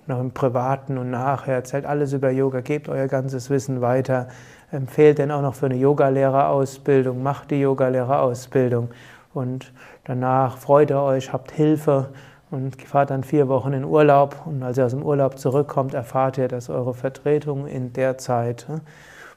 noch 0.09 0.21
im 0.21 0.33
Privaten 0.33 0.99
und 0.99 1.11
nachher, 1.11 1.55
erzählt 1.55 1.87
alles 1.87 2.13
über 2.13 2.31
Yoga, 2.31 2.61
gebt 2.61 2.89
euer 2.89 3.07
ganzes 3.07 3.51
Wissen 3.51 3.81
weiter 3.81 4.29
empfehlt 4.71 5.19
denn 5.19 5.31
auch 5.31 5.43
noch 5.43 5.55
für 5.55 5.67
eine 5.67 5.77
Yogalehrerausbildung, 5.77 7.23
macht 7.23 7.51
die 7.51 7.61
Yogalehrerausbildung 7.61 8.91
und 9.33 9.73
danach 10.05 10.59
freut 10.59 10.91
ihr 10.91 11.01
euch, 11.01 11.33
habt 11.33 11.53
Hilfe 11.53 12.09
und 12.51 12.81
fahrt 12.83 13.11
dann 13.11 13.25
vier 13.25 13.49
Wochen 13.49 13.73
in 13.73 13.85
Urlaub 13.85 14.43
und 14.47 14.63
als 14.63 14.79
ihr 14.79 14.87
aus 14.87 14.93
dem 14.93 15.03
Urlaub 15.03 15.39
zurückkommt, 15.39 15.95
erfahrt 15.95 16.39
ihr, 16.39 16.49
dass 16.49 16.71
eure 16.71 16.95
Vertretung 16.95 17.67
in 17.67 17.93
der 17.93 18.19
Zeit 18.19 18.67
hm, 18.69 18.81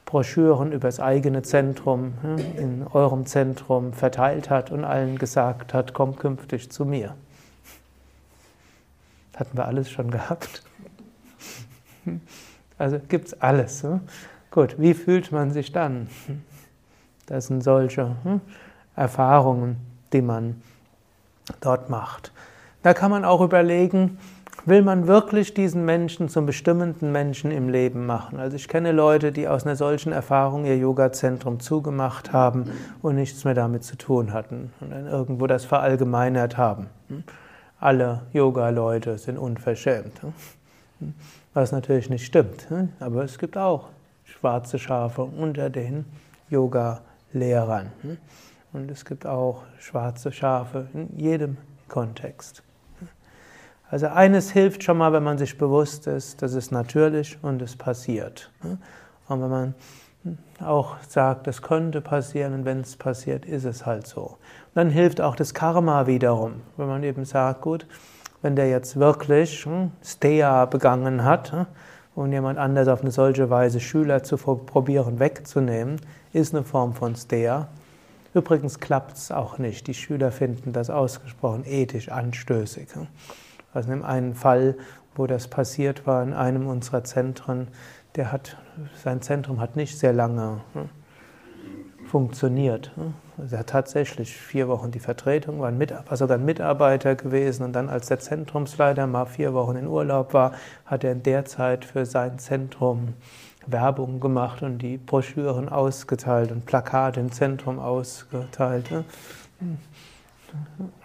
Broschüren 0.05 0.71
über 0.71 0.87
das 0.87 0.99
eigene 0.99 1.41
Zentrum 1.41 2.13
hm, 2.21 2.37
in 2.57 2.87
eurem 2.87 3.25
Zentrum 3.25 3.93
verteilt 3.93 4.49
hat 4.49 4.71
und 4.71 4.83
allen 4.83 5.17
gesagt 5.17 5.73
hat, 5.73 5.93
kommt 5.93 6.19
künftig 6.19 6.71
zu 6.71 6.85
mir. 6.85 7.15
Hatten 9.35 9.57
wir 9.57 9.65
alles 9.65 9.89
schon 9.89 10.11
gehabt. 10.11 10.63
Also 12.77 12.99
gibt 13.09 13.27
es 13.27 13.41
alles. 13.41 13.83
Hm? 13.83 14.01
Gut, 14.49 14.75
wie 14.79 14.93
fühlt 14.93 15.31
man 15.31 15.51
sich 15.51 15.71
dann? 15.71 16.09
Das 17.27 17.47
sind 17.47 17.63
solche 17.63 18.15
hm, 18.23 18.41
Erfahrungen, 18.95 19.77
die 20.11 20.21
man 20.21 20.61
dort 21.59 21.89
macht. 21.89 22.31
Da 22.83 22.93
kann 22.93 23.11
man 23.11 23.25
auch 23.25 23.41
überlegen, 23.41 24.17
will 24.65 24.81
man 24.81 25.07
wirklich 25.07 25.53
diesen 25.53 25.85
Menschen 25.85 26.29
zum 26.29 26.45
bestimmenden 26.45 27.11
Menschen 27.11 27.51
im 27.51 27.69
Leben 27.69 28.05
machen? 28.05 28.39
Also 28.39 28.55
ich 28.55 28.67
kenne 28.67 28.91
Leute, 28.91 29.31
die 29.31 29.47
aus 29.47 29.65
einer 29.65 29.75
solchen 29.75 30.11
Erfahrung 30.11 30.65
ihr 30.65 30.77
Yoga-Zentrum 30.77 31.59
zugemacht 31.59 32.33
haben 32.33 32.71
und 33.01 33.15
nichts 33.15 33.43
mehr 33.43 33.53
damit 33.53 33.83
zu 33.83 33.97
tun 33.97 34.33
hatten 34.33 34.73
und 34.79 34.91
dann 34.91 35.05
irgendwo 35.05 35.47
das 35.47 35.65
verallgemeinert 35.65 36.57
haben. 36.57 36.87
Hm. 37.09 37.23
Alle 37.79 38.23
Yoga-Leute 38.33 39.17
sind 39.17 39.37
unverschämt. 39.37 40.21
Hm. 40.21 41.13
Was 41.53 41.71
natürlich 41.71 42.09
nicht 42.09 42.25
stimmt, 42.25 42.67
aber 42.99 43.23
es 43.23 43.37
gibt 43.37 43.57
auch 43.57 43.89
schwarze 44.23 44.79
Schafe 44.79 45.23
unter 45.23 45.69
den 45.69 46.05
Yoga-Lehrern. 46.49 47.91
Und 48.73 48.89
es 48.89 49.03
gibt 49.03 49.25
auch 49.25 49.63
schwarze 49.79 50.31
Schafe 50.31 50.87
in 50.93 51.09
jedem 51.17 51.57
Kontext. 51.87 52.63
Also 53.91 54.07
eines 54.07 54.51
hilft 54.51 54.83
schon 54.83 54.97
mal, 54.97 55.11
wenn 55.11 55.23
man 55.23 55.37
sich 55.37 55.57
bewusst 55.57 56.07
ist, 56.07 56.41
das 56.41 56.53
ist 56.53 56.71
natürlich 56.71 57.37
und 57.41 57.61
es 57.61 57.75
passiert. 57.75 58.49
Und 59.27 59.41
wenn 59.41 59.49
man 59.49 59.75
auch 60.63 60.95
sagt, 61.07 61.45
das 61.45 61.61
könnte 61.61 61.99
passieren 61.99 62.53
und 62.53 62.65
wenn 62.65 62.79
es 62.79 62.95
passiert, 62.95 63.45
ist 63.45 63.65
es 63.65 63.85
halt 63.85 64.07
so. 64.07 64.21
Und 64.21 64.37
dann 64.75 64.89
hilft 64.89 65.19
auch 65.19 65.35
das 65.35 65.53
Karma 65.53 66.07
wiederum, 66.07 66.61
wenn 66.77 66.87
man 66.87 67.03
eben 67.03 67.25
sagt, 67.25 67.61
gut, 67.61 67.85
wenn 68.41 68.55
der 68.55 68.69
jetzt 68.69 68.97
wirklich 68.97 69.65
hm, 69.65 69.91
Steya 70.01 70.65
begangen 70.65 71.25
hat, 71.25 71.51
hm, 71.51 71.65
und 72.15 72.31
jemand 72.31 72.59
anders 72.59 72.87
auf 72.87 73.01
eine 73.01 73.11
solche 73.11 73.49
Weise 73.49 73.79
Schüler 73.79 74.23
zu 74.23 74.37
probieren 74.37 75.19
wegzunehmen, 75.19 75.99
ist 76.33 76.53
eine 76.53 76.63
Form 76.63 76.93
von 76.93 77.15
Steya. 77.15 77.67
Übrigens 78.33 78.79
klappt 78.79 79.17
es 79.17 79.31
auch 79.31 79.57
nicht. 79.57 79.87
Die 79.87 79.93
Schüler 79.93 80.31
finden 80.31 80.71
das 80.71 80.89
ausgesprochen 80.89 81.63
ethisch 81.65 82.09
anstößig. 82.09 82.87
Also 83.73 83.91
in 83.91 84.03
einem 84.03 84.35
Fall, 84.35 84.75
wo 85.15 85.27
das 85.27 85.47
passiert 85.47 86.07
war, 86.07 86.23
in 86.23 86.33
einem 86.33 86.67
unserer 86.67 87.03
Zentren, 87.03 87.67
der 88.15 88.31
hat, 88.31 88.57
sein 89.03 89.21
Zentrum 89.21 89.59
hat 89.59 89.75
nicht 89.75 89.97
sehr 89.97 90.13
lange 90.13 90.61
hm, 90.73 90.89
funktioniert. 92.05 92.91
Also 93.37 93.55
er 93.55 93.59
hat 93.59 93.67
tatsächlich 93.67 94.35
vier 94.35 94.67
Wochen 94.67 94.91
die 94.91 94.99
Vertretung, 94.99 95.59
war, 95.59 95.69
ein 95.69 95.79
war 95.79 96.17
sogar 96.17 96.37
ein 96.37 96.45
Mitarbeiter 96.45 97.15
gewesen 97.15 97.63
und 97.63 97.73
dann, 97.73 97.89
als 97.89 98.07
der 98.07 98.19
Zentrumsleiter 98.19 99.07
mal 99.07 99.25
vier 99.25 99.53
Wochen 99.53 99.77
in 99.77 99.87
Urlaub 99.87 100.33
war, 100.33 100.53
hat 100.85 101.03
er 101.03 101.13
in 101.13 101.23
der 101.23 101.45
Zeit 101.45 101.85
für 101.85 102.05
sein 102.05 102.37
Zentrum 102.39 103.13
Werbung 103.67 104.19
gemacht 104.19 104.63
und 104.63 104.79
die 104.79 104.97
Broschüren 104.97 105.69
ausgeteilt 105.69 106.51
und 106.51 106.65
Plakate 106.65 107.19
im 107.19 107.31
Zentrum 107.31 107.79
ausgeteilt. 107.79 108.89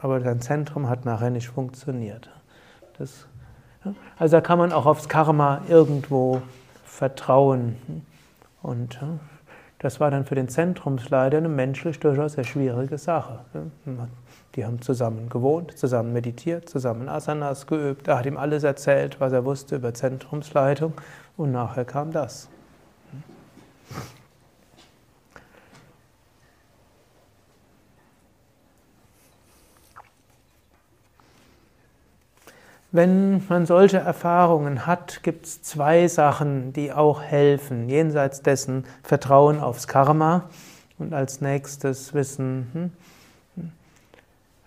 Aber 0.01 0.21
sein 0.21 0.41
Zentrum 0.41 0.89
hat 0.89 1.05
nachher 1.05 1.31
nicht 1.31 1.49
funktioniert. 1.49 2.31
Das, 2.99 3.27
also 4.19 4.37
da 4.37 4.41
kann 4.41 4.59
man 4.59 4.73
auch 4.73 4.87
aufs 4.87 5.09
Karma 5.09 5.63
irgendwo 5.69 6.43
vertrauen. 6.85 7.77
Und 8.63 8.99
das 9.79 10.01
war 10.01 10.11
dann 10.11 10.25
für 10.25 10.35
den 10.35 10.49
Zentrumsleiter 10.49 11.37
eine 11.37 11.49
menschlich 11.49 12.01
durchaus 12.01 12.33
sehr 12.33 12.45
schwierige 12.45 12.99
Sache. 12.99 13.41
Die 14.55 14.65
haben 14.65 14.81
zusammen 14.81 15.29
gewohnt, 15.29 15.77
zusammen 15.77 16.13
meditiert, 16.13 16.69
zusammen 16.69 17.09
Asanas 17.09 17.67
geübt. 17.67 18.09
Er 18.09 18.19
hat 18.19 18.27
ihm 18.27 18.39
alles 18.39 18.65
erzählt, 18.65 19.21
was 19.21 19.33
er 19.33 19.45
wusste 19.45 19.77
über 19.77 19.93
Zentrumsleitung. 19.93 20.95
Und 21.37 21.53
nachher 21.53 21.85
kam 21.85 22.11
das. 22.11 22.49
Wenn 32.93 33.43
man 33.49 33.67
solche 33.67 33.99
Erfahrungen 33.99 34.87
hat, 34.87 35.23
gibt 35.23 35.47
es 35.47 35.63
zwei 35.63 36.07
Sachen, 36.07 36.73
die 36.73 36.93
auch 36.93 37.21
helfen. 37.21 37.89
Jenseits 37.89 38.43
dessen 38.43 38.85
Vertrauen 39.03 39.61
aufs 39.61 39.89
Karma 39.89 40.45
und 40.99 41.13
als 41.13 41.41
nächstes 41.41 42.15
Wissen, 42.15 42.69
hm, 42.73 42.91
hm, 43.57 43.73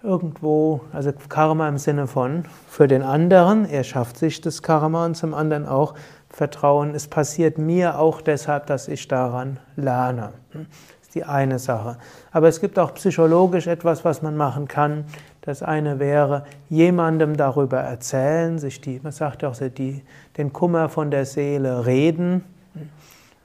irgendwo, 0.03 0.81
also 0.91 1.11
Karma 1.29 1.67
im 1.69 1.77
Sinne 1.77 2.07
von 2.07 2.43
für 2.69 2.88
den 2.88 3.03
anderen, 3.03 3.65
er 3.65 3.83
schafft 3.83 4.17
sich 4.17 4.41
das 4.41 4.61
Karma 4.61 5.05
und 5.05 5.15
zum 5.15 5.33
anderen 5.33 5.65
auch 5.65 5.95
Vertrauen, 6.29 6.93
es 6.93 7.07
passiert 7.07 7.57
mir 7.57 7.99
auch 7.99 8.21
deshalb, 8.21 8.67
dass 8.67 8.88
ich 8.88 9.07
daran 9.07 9.59
lerne. 9.75 10.33
Das 10.53 10.61
ist 11.01 11.15
die 11.15 11.23
eine 11.23 11.57
Sache. 11.57 11.97
Aber 12.31 12.47
es 12.47 12.61
gibt 12.61 12.77
auch 12.77 12.93
psychologisch 12.93 13.65
etwas, 13.65 14.05
was 14.05 14.21
man 14.21 14.38
machen 14.38 14.67
kann. 14.67 15.05
Das 15.41 15.63
eine 15.63 16.00
wäre, 16.00 16.43
jemandem 16.69 17.38
darüber 17.38 17.79
erzählen, 17.79 18.60
sich 18.60 18.81
die, 18.81 19.00
man 19.01 19.12
sagt 19.12 19.43
auch, 19.43 19.55
die, 19.55 20.03
den 20.38 20.51
Kummer 20.51 20.89
von 20.89 21.12
der 21.12 21.25
Seele 21.25 21.86
reden. 21.86 22.43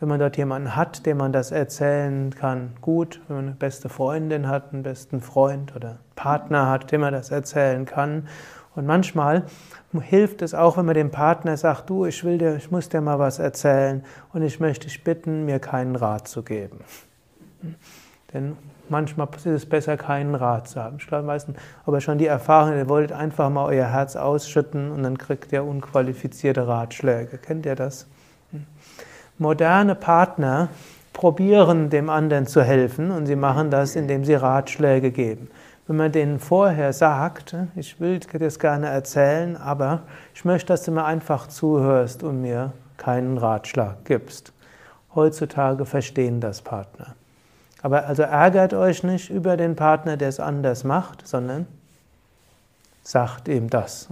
Wenn 0.01 0.09
man 0.09 0.19
dort 0.19 0.37
jemanden 0.37 0.75
hat, 0.75 1.07
dem 1.07 1.19
man 1.19 1.33
das 1.33 1.51
erzählen 1.51 2.35
kann, 2.35 2.73
gut. 2.81 3.21
Wenn 3.29 3.37
man 3.37 3.47
eine 3.47 3.55
beste 3.55 3.89
Freundin 3.89 4.49
hat, 4.49 4.73
einen 4.73 4.83
besten 4.83 5.21
Freund 5.21 5.75
oder 5.77 5.99
Partner 6.17 6.69
hat, 6.69 6.91
dem 6.91 7.01
man 7.01 7.13
das 7.13 7.31
erzählen 7.31 7.87
kann. 7.87 8.29
Und 8.75 8.87
manchmal 8.87 9.45
hilft 10.01 10.43
es 10.43 10.53
auch, 10.53 10.77
wenn 10.77 10.87
man 10.87 10.95
dem 10.95 11.11
Partner 11.13 11.57
sagt, 11.57 11.89
du, 11.91 12.07
ich 12.07 12.25
will 12.25 12.39
dir, 12.39 12.57
ich 12.57 12.71
muss 12.73 12.89
dir 12.89 13.01
mal 13.01 13.21
was 13.21 13.39
erzählen 13.39 14.05
und 14.33 14.43
ich 14.43 14.59
möchte 14.59 14.89
dich 14.89 15.05
bitten, 15.05 15.45
mir 15.45 15.61
keinen 15.61 15.95
Rat 15.95 16.27
zu 16.27 16.43
geben. 16.43 16.81
Denn 18.35 18.57
manchmal 18.89 19.29
ist 19.35 19.47
es 19.47 19.67
besser, 19.67 19.97
keinen 19.97 20.35
Rat 20.35 20.69
zu 20.69 20.83
haben. 20.83 20.97
Ich 20.99 21.07
glaube 21.07 21.25
meistens, 21.25 21.57
aber 21.87 22.01
schon 22.01 22.19
die 22.19 22.27
Erfahrung, 22.27 22.77
ihr 22.77 22.89
wolltet 22.89 23.17
einfach 23.17 23.49
mal 23.49 23.65
euer 23.67 23.87
Herz 23.87 24.17
ausschütten 24.17 24.91
und 24.91 25.03
dann 25.05 25.17
kriegt 25.17 25.53
ihr 25.53 25.65
unqualifizierte 25.65 26.67
Ratschläge. 26.67 27.39
Kennt 27.39 27.65
ihr 27.65 27.77
das? 27.77 28.07
Moderne 29.39 29.95
Partner 29.95 30.69
probieren 31.13 31.91
dem 31.91 32.11
anderen 32.11 32.47
zu 32.47 32.63
helfen 32.63 33.11
und 33.11 33.27
sie 33.27 33.37
machen 33.37 33.71
das, 33.71 33.97
indem 33.97 34.25
sie 34.25 34.35
Ratschläge 34.35 35.13
geben. 35.13 35.49
Wenn 35.87 35.97
man 35.97 36.13
denen 36.13 36.39
vorher 36.39 36.93
sagt, 36.93 37.55
ich 37.77 38.01
will 38.01 38.19
dir 38.19 38.39
das 38.39 38.59
gerne 38.59 38.89
erzählen, 38.89 39.57
aber 39.57 40.03
ich 40.35 40.45
möchte, 40.45 40.69
dass 40.69 40.83
du 40.83 40.93
mir 40.93 41.05
einfach 41.05 41.47
zuhörst 41.47 42.23
und 42.23 42.41
mir 42.41 42.73
keinen 42.97 43.39
Ratschlag 43.39 44.05
gibst. 44.05 44.53
Heutzutage 45.15 45.85
verstehen 45.85 46.41
das 46.41 46.63
Partner. 46.63 47.15
Aber 47.85 48.07
also 48.07 48.23
ärgert 48.23 48.73
euch 48.73 49.03
nicht 49.03 49.29
über 49.29 49.59
den 49.59 49.77
Partner, 49.77 50.17
der 50.17 50.31
es 50.31 50.41
anders 50.41 50.85
macht, 50.85 51.29
sondern 51.29 51.67
sagt 53.03 53.47
ihm 53.47 53.69
das. 53.69 54.09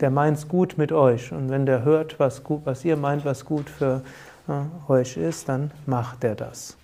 Der 0.00 0.08
meint 0.10 0.38
es 0.38 0.48
gut 0.48 0.78
mit 0.78 0.90
euch. 0.90 1.30
Und 1.30 1.50
wenn 1.50 1.66
der 1.66 1.84
hört, 1.84 2.18
was, 2.18 2.42
gut, 2.42 2.62
was 2.64 2.82
ihr 2.82 2.96
meint, 2.96 3.26
was 3.26 3.44
gut 3.44 3.68
für 3.68 4.00
euch 4.88 5.18
ist, 5.18 5.50
dann 5.50 5.70
macht 5.84 6.24
er 6.24 6.34
das. 6.34 6.78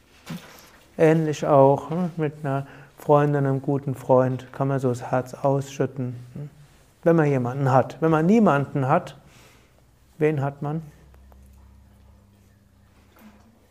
Ähnlich 0.98 1.46
auch 1.46 1.88
mit 2.18 2.34
einer 2.42 2.66
Freundin, 2.98 3.46
einem 3.46 3.62
guten 3.62 3.94
Freund, 3.94 4.52
kann 4.52 4.68
man 4.68 4.78
so 4.78 4.90
das 4.90 5.10
Herz 5.10 5.32
ausschütten. 5.32 6.16
Wenn 7.02 7.16
man 7.16 7.28
jemanden 7.28 7.72
hat. 7.72 7.96
Wenn 8.00 8.10
man 8.10 8.26
niemanden 8.26 8.86
hat, 8.88 9.16
wen 10.18 10.42
hat 10.42 10.60
man? 10.60 10.82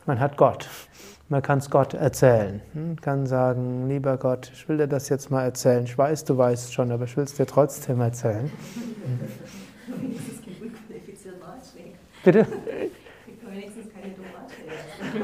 Man 0.07 0.19
hat 0.19 0.35
Gott. 0.35 0.67
Man 1.27 1.41
kann 1.41 1.57
es 1.57 1.71
Gott 1.71 1.95
erzählen. 1.95 2.61
Man 2.73 2.83
hm, 2.89 3.01
kann 3.01 3.25
sagen, 3.25 3.89
lieber 3.89 4.17
Gott, 4.17 4.51
ich 4.53 4.69
will 4.69 4.77
dir 4.77 4.87
das 4.87 5.09
jetzt 5.09 5.31
mal 5.31 5.43
erzählen. 5.43 5.83
Ich 5.85 5.97
weiß, 5.97 6.23
du 6.25 6.37
weißt 6.37 6.71
schon, 6.71 6.91
aber 6.91 7.05
ich 7.05 7.17
will 7.17 7.23
es 7.23 7.33
dir 7.33 7.47
trotzdem 7.47 7.99
erzählen. 7.99 8.51
Bitte? 12.23 12.45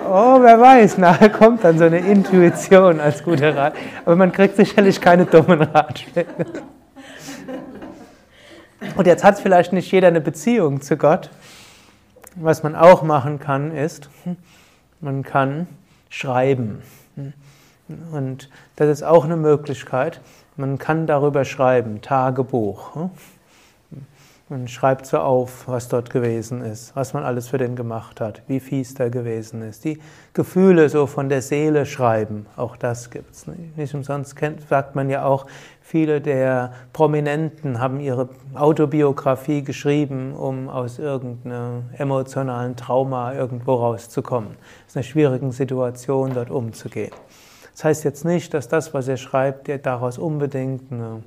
Oh, 0.09 0.39
wer 0.41 0.59
weiß, 0.59 0.97
nachher 0.97 1.29
kommt 1.29 1.63
dann 1.63 1.77
so 1.77 1.85
eine 1.85 1.99
Intuition 1.99 2.99
als 2.99 3.23
guter 3.23 3.55
Rat. 3.55 3.75
Aber 4.03 4.15
man 4.15 4.31
kriegt 4.31 4.55
sicherlich 4.55 4.99
keine 4.99 5.25
dummen 5.25 5.61
Ratschläge. 5.61 6.27
Und 8.95 9.05
jetzt 9.05 9.23
hat 9.23 9.39
vielleicht 9.39 9.71
nicht 9.71 9.91
jeder 9.91 10.07
eine 10.07 10.21
Beziehung 10.21 10.81
zu 10.81 10.97
Gott. 10.97 11.29
Was 12.35 12.63
man 12.63 12.75
auch 12.75 13.03
machen 13.03 13.39
kann, 13.39 13.71
ist, 13.71 14.09
hm, 14.23 14.37
man 14.99 15.21
kann 15.21 15.67
schreiben. 16.11 16.83
Und 18.11 18.49
das 18.75 18.89
ist 18.89 19.03
auch 19.03 19.25
eine 19.25 19.37
Möglichkeit. 19.37 20.21
Man 20.55 20.77
kann 20.77 21.07
darüber 21.07 21.43
schreiben, 21.45 22.01
Tagebuch. 22.01 23.09
Man 24.49 24.67
schreibt 24.67 25.05
so 25.05 25.17
auf, 25.17 25.69
was 25.69 25.87
dort 25.87 26.09
gewesen 26.09 26.61
ist, 26.61 26.93
was 26.93 27.13
man 27.13 27.23
alles 27.23 27.47
für 27.47 27.57
den 27.57 27.77
gemacht 27.77 28.19
hat, 28.19 28.41
wie 28.47 28.59
fies 28.59 28.93
der 28.93 29.09
gewesen 29.09 29.61
ist. 29.61 29.85
Die 29.85 29.97
Gefühle 30.33 30.89
so 30.89 31.07
von 31.07 31.29
der 31.29 31.41
Seele 31.41 31.85
schreiben, 31.85 32.45
auch 32.57 32.75
das 32.75 33.09
gibt's. 33.09 33.45
Nicht 33.77 33.95
umsonst 33.95 34.35
sagt 34.67 34.93
man 34.93 35.09
ja 35.09 35.23
auch, 35.23 35.47
viele 35.81 36.21
der 36.21 36.73
Prominenten 36.93 37.79
haben 37.79 37.99
ihre 37.99 38.29
Autobiografie 38.53 39.63
geschrieben, 39.63 40.33
um 40.33 40.69
aus 40.69 40.99
irgendeinem 40.99 41.83
emotionalen 41.97 42.75
Trauma 42.75 43.33
irgendwo 43.33 43.73
rauszukommen. 43.75 44.51
Es 44.85 44.91
ist 44.91 44.97
eine 44.97 45.03
schwierige 45.03 45.51
Situation, 45.51 46.33
dort 46.33 46.49
umzugehen. 46.49 47.11
Das 47.73 47.83
heißt 47.83 48.03
jetzt 48.03 48.25
nicht, 48.25 48.53
dass 48.53 48.67
das, 48.67 48.93
was 48.93 49.07
ihr 49.07 49.17
schreibt, 49.17 49.67
ihr 49.67 49.77
daraus 49.77 50.17
unbedingt 50.17 50.91
ein 50.91 51.23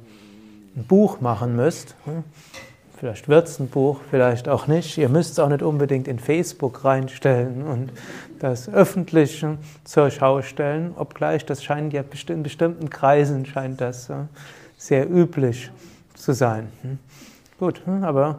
Buch 0.89 1.21
machen 1.21 1.57
müsst. 1.57 1.97
Vielleicht 2.97 3.29
wird 3.29 3.49
es 3.49 3.59
ein 3.59 3.69
Buch, 3.69 4.01
vielleicht 4.09 4.49
auch 4.49 4.67
nicht. 4.67 4.99
Ihr 4.99 5.09
müsst 5.09 5.33
es 5.33 5.39
auch 5.39 5.49
nicht 5.49 5.63
unbedingt 5.63 6.07
in 6.07 6.19
Facebook 6.19 6.85
reinstellen 6.85 7.63
und 7.63 7.93
das 8.39 8.69
Öffentliche 8.69 9.59
zur 9.85 10.11
Schau 10.11 10.43
stellen, 10.43 10.95
obgleich 10.97 11.45
das 11.45 11.65
scheint 11.65 11.93
ja 11.93 12.05
in 12.29 12.43
bestimmten 12.43 12.91
Kreisen 12.91 13.47
scheint 13.47 13.81
das 13.81 14.11
sehr 14.77 15.11
üblich 15.11 15.71
zu 16.15 16.33
sein. 16.33 16.69
Hm? 16.83 16.99
Gut, 17.59 17.83
hm, 17.85 18.05
aber 18.05 18.39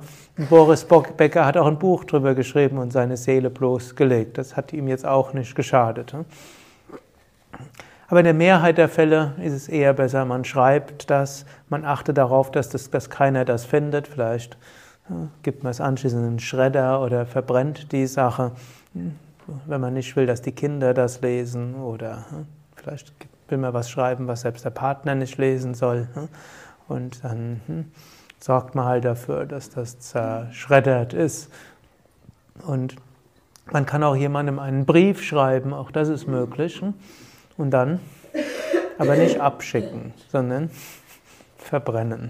Boris 0.49 0.85
Becker 0.85 1.45
hat 1.45 1.57
auch 1.57 1.67
ein 1.67 1.79
Buch 1.79 2.03
darüber 2.03 2.35
geschrieben 2.35 2.77
und 2.77 2.91
seine 2.91 3.17
Seele 3.17 3.49
bloßgelegt. 3.49 4.37
Das 4.37 4.57
hat 4.57 4.73
ihm 4.73 4.87
jetzt 4.87 5.05
auch 5.05 5.33
nicht 5.33 5.55
geschadet. 5.55 6.13
Hm? 8.05 8.09
Aber 8.09 8.19
in 8.19 8.25
der 8.25 8.33
Mehrheit 8.33 8.77
der 8.77 8.89
Fälle 8.89 9.33
ist 9.41 9.53
es 9.53 9.67
eher 9.67 9.93
besser, 9.93 10.25
man 10.25 10.45
schreibt 10.45 11.09
das, 11.09 11.45
man 11.69 11.85
achtet 11.85 12.17
darauf, 12.17 12.51
dass, 12.51 12.69
das, 12.69 12.89
dass 12.89 13.09
keiner 13.09 13.45
das 13.45 13.65
findet. 13.65 14.07
Vielleicht 14.07 14.57
ja, 15.09 15.27
gibt 15.43 15.63
man 15.63 15.71
es 15.71 15.81
anschließend 15.81 16.21
in 16.21 16.27
einen 16.27 16.39
Schredder 16.39 17.01
oder 17.01 17.25
verbrennt 17.25 17.91
die 17.91 18.07
Sache, 18.07 18.51
hm, 18.93 19.15
wenn 19.65 19.81
man 19.81 19.93
nicht 19.93 20.15
will, 20.15 20.25
dass 20.25 20.41
die 20.41 20.51
Kinder 20.51 20.93
das 20.93 21.21
lesen 21.21 21.75
oder 21.75 22.25
hm, 22.29 22.45
vielleicht 22.75 23.13
will 23.47 23.57
man 23.59 23.73
was 23.73 23.89
schreiben, 23.89 24.27
was 24.27 24.41
selbst 24.41 24.65
der 24.65 24.71
Partner 24.71 25.15
nicht 25.15 25.37
lesen 25.37 25.73
soll. 25.73 26.07
Hm. 26.13 26.27
Und 26.87 27.23
dann 27.23 27.61
hm, 27.67 27.85
sorgt 28.39 28.75
man 28.75 28.85
halt 28.85 29.05
dafür, 29.05 29.45
dass 29.45 29.69
das 29.69 29.99
zerschreddert 29.99 31.13
ist. 31.13 31.51
Und 32.65 32.95
man 33.71 33.85
kann 33.85 34.03
auch 34.03 34.15
jemandem 34.15 34.59
einen 34.59 34.85
Brief 34.85 35.23
schreiben, 35.23 35.73
auch 35.73 35.91
das 35.91 36.09
ist 36.09 36.27
möglich. 36.27 36.81
Und 37.57 37.71
dann 37.71 37.99
aber 38.97 39.15
nicht 39.15 39.39
abschicken, 39.39 40.13
sondern 40.29 40.69
verbrennen. 41.57 42.29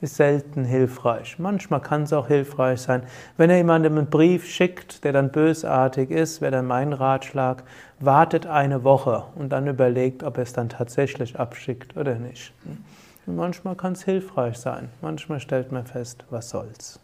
ist 0.00 0.16
selten 0.16 0.64
hilfreich. 0.64 1.38
Manchmal 1.38 1.80
kann 1.80 2.04
es 2.04 2.12
auch 2.12 2.28
hilfreich 2.28 2.80
sein. 2.80 3.02
Wenn 3.36 3.50
er 3.50 3.58
jemandem 3.58 3.98
einen 3.98 4.08
Brief 4.08 4.46
schickt, 4.46 5.04
der 5.04 5.12
dann 5.12 5.30
bösartig 5.30 6.10
ist, 6.10 6.40
wäre 6.40 6.52
dann 6.52 6.66
mein 6.66 6.92
Ratschlag, 6.92 7.64
wartet 7.98 8.46
eine 8.46 8.82
Woche 8.84 9.24
und 9.34 9.50
dann 9.50 9.66
überlegt, 9.66 10.22
ob 10.22 10.38
er 10.38 10.44
es 10.44 10.52
dann 10.52 10.70
tatsächlich 10.70 11.38
abschickt 11.38 11.96
oder 11.96 12.14
nicht. 12.14 12.52
Und 13.26 13.36
manchmal 13.36 13.76
kann 13.76 13.92
es 13.92 14.04
hilfreich 14.04 14.56
sein. 14.56 14.88
Manchmal 15.02 15.40
stellt 15.40 15.70
man 15.70 15.86
fest, 15.86 16.24
was 16.30 16.48
soll's. 16.48 16.98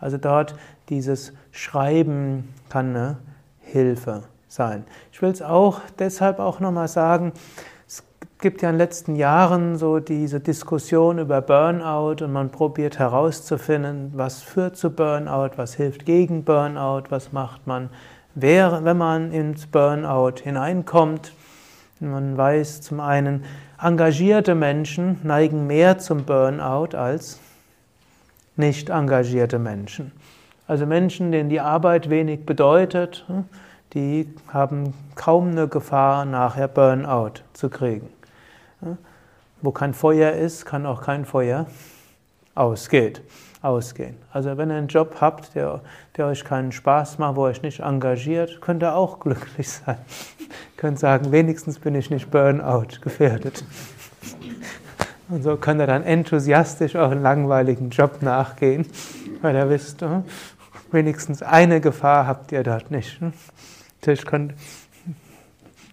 Also 0.00 0.16
dort 0.16 0.54
dieses 0.88 1.34
Schreiben 1.52 2.54
kann 2.70 2.96
eine 2.96 3.18
Hilfe 3.60 4.22
sein. 4.50 4.84
Ich 5.12 5.22
will 5.22 5.30
es 5.30 5.40
auch 5.40 5.80
deshalb 5.98 6.38
auch 6.38 6.60
nochmal 6.60 6.88
sagen, 6.88 7.32
gibt 8.40 8.62
ja 8.62 8.70
in 8.70 8.74
den 8.74 8.78
letzten 8.78 9.16
Jahren 9.16 9.76
so 9.76 10.00
diese 10.00 10.40
Diskussion 10.40 11.18
über 11.18 11.42
Burnout 11.42 12.24
und 12.24 12.32
man 12.32 12.50
probiert 12.50 12.98
herauszufinden, 12.98 14.12
was 14.14 14.42
führt 14.42 14.76
zu 14.76 14.90
Burnout, 14.90 15.50
was 15.56 15.74
hilft 15.74 16.06
gegen 16.06 16.44
Burnout, 16.44 17.04
was 17.10 17.32
macht 17.32 17.66
man, 17.66 17.90
wenn 18.34 18.96
man 18.96 19.30
ins 19.32 19.66
Burnout 19.66 20.40
hineinkommt. 20.42 21.34
Man 22.00 22.36
weiß 22.36 22.80
zum 22.80 23.00
einen, 23.00 23.44
engagierte 23.78 24.54
Menschen 24.54 25.18
neigen 25.22 25.66
mehr 25.66 25.98
zum 25.98 26.24
Burnout 26.24 26.96
als 26.96 27.40
nicht 28.56 28.88
engagierte 28.88 29.58
Menschen. 29.58 30.12
Also 30.66 30.86
Menschen, 30.86 31.30
denen 31.30 31.50
die 31.50 31.60
Arbeit 31.60 32.08
wenig 32.08 32.46
bedeutet, 32.46 33.26
die 33.94 34.32
haben 34.48 34.94
kaum 35.16 35.50
eine 35.50 35.68
Gefahr, 35.68 36.24
nachher 36.24 36.68
Burnout 36.68 37.42
zu 37.52 37.68
kriegen. 37.68 38.08
Wo 39.62 39.72
kein 39.72 39.94
Feuer 39.94 40.32
ist, 40.32 40.64
kann 40.64 40.86
auch 40.86 41.02
kein 41.02 41.24
Feuer 41.24 41.66
ausgeht, 42.54 43.22
ausgehen. 43.62 44.16
Also 44.32 44.56
wenn 44.56 44.70
ihr 44.70 44.76
einen 44.76 44.88
Job 44.88 45.16
habt, 45.20 45.54
der, 45.54 45.80
der 46.16 46.26
euch 46.26 46.44
keinen 46.44 46.72
Spaß 46.72 47.18
macht, 47.18 47.36
wo 47.36 47.42
euch 47.42 47.62
nicht 47.62 47.80
engagiert, 47.80 48.60
könnt 48.60 48.82
ihr 48.82 48.94
auch 48.94 49.20
glücklich 49.20 49.68
sein. 49.68 49.98
könnt 50.76 50.98
sagen, 50.98 51.32
wenigstens 51.32 51.78
bin 51.78 51.94
ich 51.94 52.10
nicht 52.10 52.30
Burnout 52.30 53.00
gefährdet. 53.02 53.64
Und 55.28 55.44
so 55.44 55.56
könnt 55.56 55.80
ihr 55.80 55.86
dann 55.86 56.02
enthusiastisch 56.02 56.96
euren 56.96 57.22
langweiligen 57.22 57.90
Job 57.90 58.20
nachgehen, 58.20 58.86
weil 59.42 59.54
ihr 59.54 59.70
wisst, 59.70 60.02
oh, 60.02 60.24
wenigstens 60.90 61.42
eine 61.42 61.80
Gefahr 61.80 62.26
habt 62.26 62.50
ihr 62.50 62.64
dort 62.64 62.90
nicht. 62.90 63.20
Natürlich 64.00 64.24
könnt, 64.24 64.54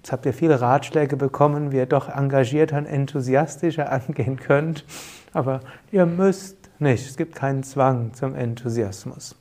Jetzt 0.08 0.14
habt 0.14 0.26
ihr 0.26 0.34
viele 0.34 0.62
Ratschläge 0.62 1.18
bekommen, 1.18 1.74
wie 1.74 1.76
ihr 1.76 1.86
doch 1.86 2.08
engagierter 2.08 2.78
und 2.78 2.86
enthusiastischer 2.86 3.92
angehen 3.92 4.38
könnt. 4.38 4.86
Aber 5.34 5.60
ihr 5.92 6.06
müsst 6.06 6.56
nicht. 6.80 7.10
Es 7.10 7.18
gibt 7.18 7.36
keinen 7.36 7.64
Zwang 7.64 8.14
zum 8.14 8.34
Enthusiasmus. 8.34 9.36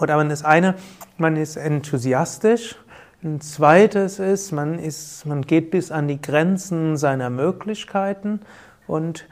Oder 0.00 0.14
man 0.14 0.30
ist 0.30 0.44
eine, 0.44 0.76
man 1.16 1.34
ist 1.34 1.56
enthusiastisch. 1.56 2.76
Ein 3.24 3.40
zweites 3.40 4.20
ist, 4.20 4.52
man 4.52 4.78
ist, 4.78 5.26
man 5.26 5.42
geht 5.42 5.72
bis 5.72 5.90
an 5.90 6.06
die 6.06 6.22
Grenzen 6.22 6.96
seiner 6.96 7.28
Möglichkeiten. 7.28 8.42
Und 8.86 9.26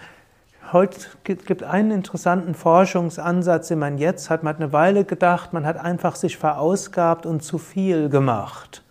heute 0.73 0.99
gibt 1.25 1.63
einen 1.63 1.91
interessanten 1.91 2.55
Forschungsansatz, 2.55 3.69
den 3.69 3.79
man 3.79 3.99
jetzt 3.99 4.31
hat. 4.31 4.43
Man 4.43 4.55
hat 4.55 4.63
eine 4.63 4.73
Weile 4.73 5.05
gedacht, 5.05 5.53
man 5.53 5.67
hat 5.67 5.77
einfach 5.77 6.17
sich 6.17 6.37
verausgabt 6.37 7.27
und 7.27 7.43
zu 7.43 7.59
viel 7.59 8.09
gemacht 8.09 8.83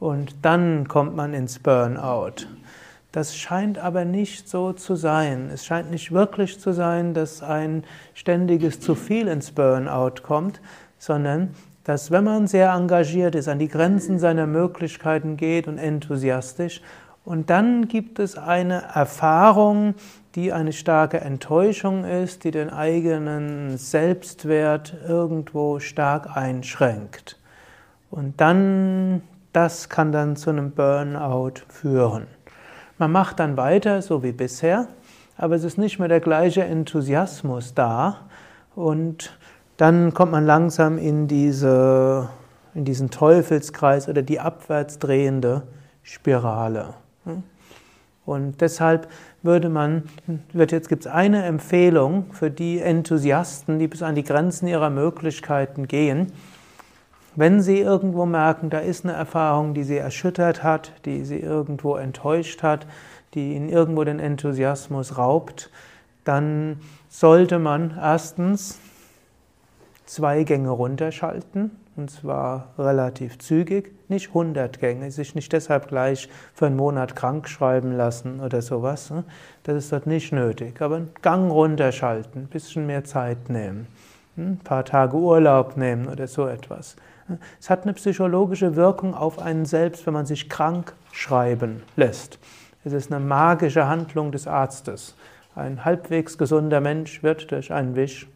und 0.00 0.34
dann 0.42 0.88
kommt 0.88 1.14
man 1.14 1.32
ins 1.32 1.60
Burnout. 1.60 2.46
Das 3.12 3.36
scheint 3.36 3.78
aber 3.78 4.04
nicht 4.04 4.48
so 4.48 4.72
zu 4.72 4.96
sein. 4.96 5.50
Es 5.52 5.64
scheint 5.64 5.90
nicht 5.90 6.12
wirklich 6.12 6.58
zu 6.58 6.72
sein, 6.72 7.14
dass 7.14 7.42
ein 7.42 7.84
ständiges 8.14 8.80
zu 8.80 8.94
viel 8.94 9.28
ins 9.28 9.52
Burnout 9.52 10.22
kommt, 10.22 10.60
sondern 10.98 11.54
dass 11.84 12.10
wenn 12.10 12.24
man 12.24 12.46
sehr 12.46 12.72
engagiert 12.72 13.34
ist, 13.34 13.48
an 13.48 13.58
die 13.58 13.68
Grenzen 13.68 14.18
seiner 14.18 14.46
Möglichkeiten 14.46 15.36
geht 15.36 15.68
und 15.68 15.78
enthusiastisch, 15.78 16.80
und 17.24 17.50
dann 17.50 17.86
gibt 17.86 18.18
es 18.18 18.36
eine 18.36 18.82
Erfahrung, 18.94 19.94
die 20.34 20.52
eine 20.52 20.72
starke 20.72 21.20
Enttäuschung 21.20 22.04
ist, 22.04 22.44
die 22.44 22.50
den 22.50 22.70
eigenen 22.70 23.76
Selbstwert 23.76 24.94
irgendwo 25.06 25.78
stark 25.78 26.36
einschränkt. 26.36 27.38
Und 28.10 28.40
dann 28.40 29.22
das 29.52 29.88
kann 29.88 30.12
dann 30.12 30.36
zu 30.36 30.50
einem 30.50 30.70
Burnout 30.70 31.60
führen. 31.68 32.26
Man 32.98 33.12
macht 33.12 33.38
dann 33.40 33.56
weiter, 33.56 34.00
so 34.00 34.22
wie 34.22 34.32
bisher, 34.32 34.88
aber 35.36 35.56
es 35.56 35.64
ist 35.64 35.78
nicht 35.78 35.98
mehr 35.98 36.08
der 36.08 36.20
gleiche 36.20 36.64
Enthusiasmus 36.64 37.74
da 37.74 38.28
und 38.74 39.36
dann 39.76 40.14
kommt 40.14 40.32
man 40.32 40.46
langsam 40.46 40.98
in, 40.98 41.26
diese, 41.26 42.28
in 42.74 42.84
diesen 42.84 43.10
Teufelskreis 43.10 44.08
oder 44.08 44.22
die 44.22 44.40
abwärts 44.40 44.98
drehende 44.98 45.62
Spirale. 46.02 46.94
Und 48.24 48.60
deshalb 48.60 49.08
würde 49.42 49.68
man, 49.68 50.04
wird 50.52 50.72
jetzt 50.72 50.88
gibt 50.88 51.06
es 51.06 51.12
eine 51.12 51.44
Empfehlung 51.44 52.32
für 52.32 52.50
die 52.50 52.78
Enthusiasten, 52.78 53.78
die 53.78 53.88
bis 53.88 54.02
an 54.02 54.14
die 54.14 54.24
Grenzen 54.24 54.68
ihrer 54.68 54.90
Möglichkeiten 54.90 55.88
gehen. 55.88 56.32
Wenn 57.34 57.62
Sie 57.62 57.80
irgendwo 57.80 58.26
merken, 58.26 58.70
da 58.70 58.78
ist 58.78 59.04
eine 59.04 59.14
Erfahrung, 59.14 59.74
die 59.74 59.84
Sie 59.84 59.96
erschüttert 59.96 60.62
hat, 60.62 60.92
die 61.06 61.24
Sie 61.24 61.38
irgendwo 61.38 61.96
enttäuscht 61.96 62.62
hat, 62.62 62.86
die 63.34 63.54
Ihnen 63.54 63.68
irgendwo 63.68 64.04
den 64.04 64.20
Enthusiasmus 64.20 65.16
raubt, 65.16 65.70
dann 66.24 66.78
sollte 67.08 67.58
man 67.58 67.96
erstens 67.98 68.78
zwei 70.04 70.44
Gänge 70.44 70.70
runterschalten, 70.70 71.70
und 71.96 72.10
zwar 72.10 72.68
relativ 72.78 73.38
zügig, 73.38 73.92
nicht 74.08 74.28
100 74.28 74.80
Gänge, 74.80 75.10
sich 75.10 75.34
nicht 75.34 75.52
deshalb 75.52 75.88
gleich 75.88 76.28
für 76.54 76.66
einen 76.66 76.76
Monat 76.76 77.16
krank 77.16 77.48
schreiben 77.48 77.92
lassen 77.92 78.40
oder 78.40 78.62
sowas. 78.62 79.10
Ne? 79.10 79.24
Das 79.64 79.76
ist 79.76 79.92
dort 79.92 80.06
nicht 80.06 80.32
nötig, 80.32 80.80
aber 80.80 80.96
einen 80.96 81.10
Gang 81.22 81.50
runterschalten, 81.50 82.42
ein 82.42 82.46
bisschen 82.48 82.86
mehr 82.86 83.04
Zeit 83.04 83.48
nehmen, 83.48 83.86
hm? 84.36 84.52
ein 84.52 84.58
paar 84.58 84.84
Tage 84.84 85.16
Urlaub 85.16 85.76
nehmen 85.76 86.08
oder 86.08 86.26
so 86.26 86.46
etwas. 86.46 86.96
Es 87.60 87.70
hat 87.70 87.84
eine 87.84 87.94
psychologische 87.94 88.76
Wirkung 88.76 89.14
auf 89.14 89.38
einen 89.38 89.64
selbst, 89.64 90.06
wenn 90.06 90.14
man 90.14 90.26
sich 90.26 90.48
krank 90.48 90.94
schreiben 91.12 91.82
lässt. 91.96 92.38
Es 92.84 92.92
ist 92.92 93.12
eine 93.12 93.24
magische 93.24 93.86
Handlung 93.86 94.32
des 94.32 94.46
Arztes. 94.46 95.14
Ein 95.54 95.84
halbwegs 95.84 96.36
gesunder 96.36 96.80
Mensch 96.80 97.22
wird 97.22 97.50
durch 97.52 97.72
einen 97.72 97.94
Wisch 97.94 98.26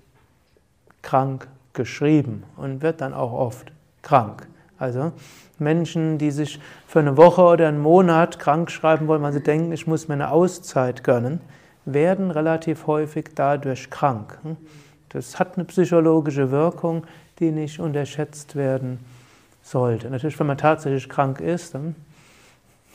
krank 1.02 1.48
geschrieben 1.76 2.42
und 2.56 2.82
wird 2.82 3.00
dann 3.00 3.14
auch 3.14 3.32
oft 3.32 3.70
krank. 4.02 4.48
Also 4.78 5.12
Menschen, 5.58 6.18
die 6.18 6.30
sich 6.30 6.60
für 6.86 6.98
eine 6.98 7.16
Woche 7.16 7.42
oder 7.42 7.68
einen 7.68 7.80
Monat 7.80 8.38
krank 8.38 8.70
schreiben 8.70 9.06
wollen, 9.06 9.22
weil 9.22 9.32
sie 9.32 9.42
denken, 9.42 9.72
ich 9.72 9.86
muss 9.86 10.08
mir 10.08 10.14
eine 10.14 10.30
Auszeit 10.30 11.04
gönnen, 11.04 11.40
werden 11.84 12.30
relativ 12.30 12.86
häufig 12.88 13.30
dadurch 13.34 13.90
krank. 13.90 14.38
Das 15.10 15.38
hat 15.38 15.56
eine 15.56 15.64
psychologische 15.64 16.50
Wirkung, 16.50 17.04
die 17.38 17.52
nicht 17.52 17.80
unterschätzt 17.80 18.56
werden 18.56 18.98
sollte. 19.62 20.10
Natürlich, 20.10 20.38
wenn 20.38 20.46
man 20.46 20.58
tatsächlich 20.58 21.08
krank 21.08 21.40
ist, 21.40 21.74
dann 21.74 21.94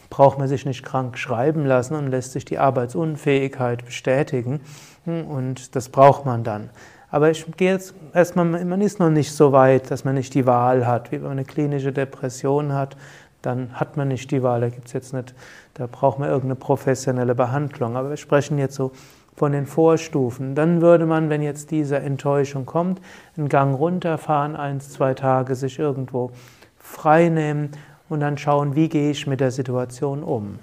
braucht 0.10 0.38
man 0.38 0.48
sich 0.48 0.66
nicht 0.66 0.84
krank 0.84 1.18
schreiben 1.18 1.66
lassen 1.66 1.96
und 1.96 2.10
lässt 2.10 2.34
sich 2.34 2.46
die 2.46 2.60
Arbeitsunfähigkeit 2.60 3.86
bestätigen. 3.86 4.60
Und 5.06 5.76
das 5.76 5.90
braucht 5.90 6.26
man 6.26 6.44
dann. 6.44 6.70
Aber 7.12 7.30
ich 7.30 7.46
gehe 7.58 7.74
jetzt 7.74 7.94
erstmal, 8.14 8.46
man 8.46 8.82
ist 8.82 9.00
noch 9.00 9.10
nicht 9.10 9.34
so 9.34 9.52
weit, 9.52 9.92
dass 9.92 10.06
man 10.06 10.16
nicht 10.16 10.34
die 10.34 10.46
Wahl 10.46 10.88
hat. 10.88 11.12
Wie 11.12 11.18
wenn 11.18 11.24
man 11.24 11.32
eine 11.34 11.46
klinische 11.46 11.92
Depression 11.92 12.74
hat, 12.74 12.96
dann 13.42 13.74
hat 13.74 13.98
man 13.98 14.08
nicht 14.08 14.32
die 14.32 14.42
Wahl. 14.42 14.62
Da 14.62 14.70
gibt's 14.70 14.94
jetzt 14.94 15.14
nicht, 15.14 15.36
da 15.74 15.88
braucht 15.88 16.20
man 16.20 16.30
irgendeine 16.30 16.56
professionelle 16.56 17.36
Behandlung. 17.36 17.98
Aber 17.98 18.10
wir 18.10 18.18
sprechen 18.18 18.58
jetzt 18.58 18.76
so 18.76 18.92
von 19.36 19.52
den 19.52 19.66
Vorstufen. 19.66 20.56
Dann 20.56 20.82
würde 20.82 21.06
man, 21.06 21.30
wenn 21.30 21.42
jetzt 21.42 21.72
diese 21.72 21.98
Enttäuschung 21.98 22.66
kommt, 22.66 23.02
einen 23.36 23.50
Gang 23.50 23.78
runterfahren, 23.78 24.56
eins, 24.56 24.90
zwei 24.90 25.14
Tage 25.14 25.56
sich 25.56 25.80
irgendwo 25.80 26.32
frei 26.78 27.28
nehmen 27.28 27.72
und 28.08 28.22
dann 28.22 28.38
schauen, 28.38 28.76
wie 28.76 28.88
gehe 28.88 29.12
ich 29.12 29.28
mit 29.28 29.42
der 29.42 29.52
Situation 29.52 30.24
um. 30.24 30.60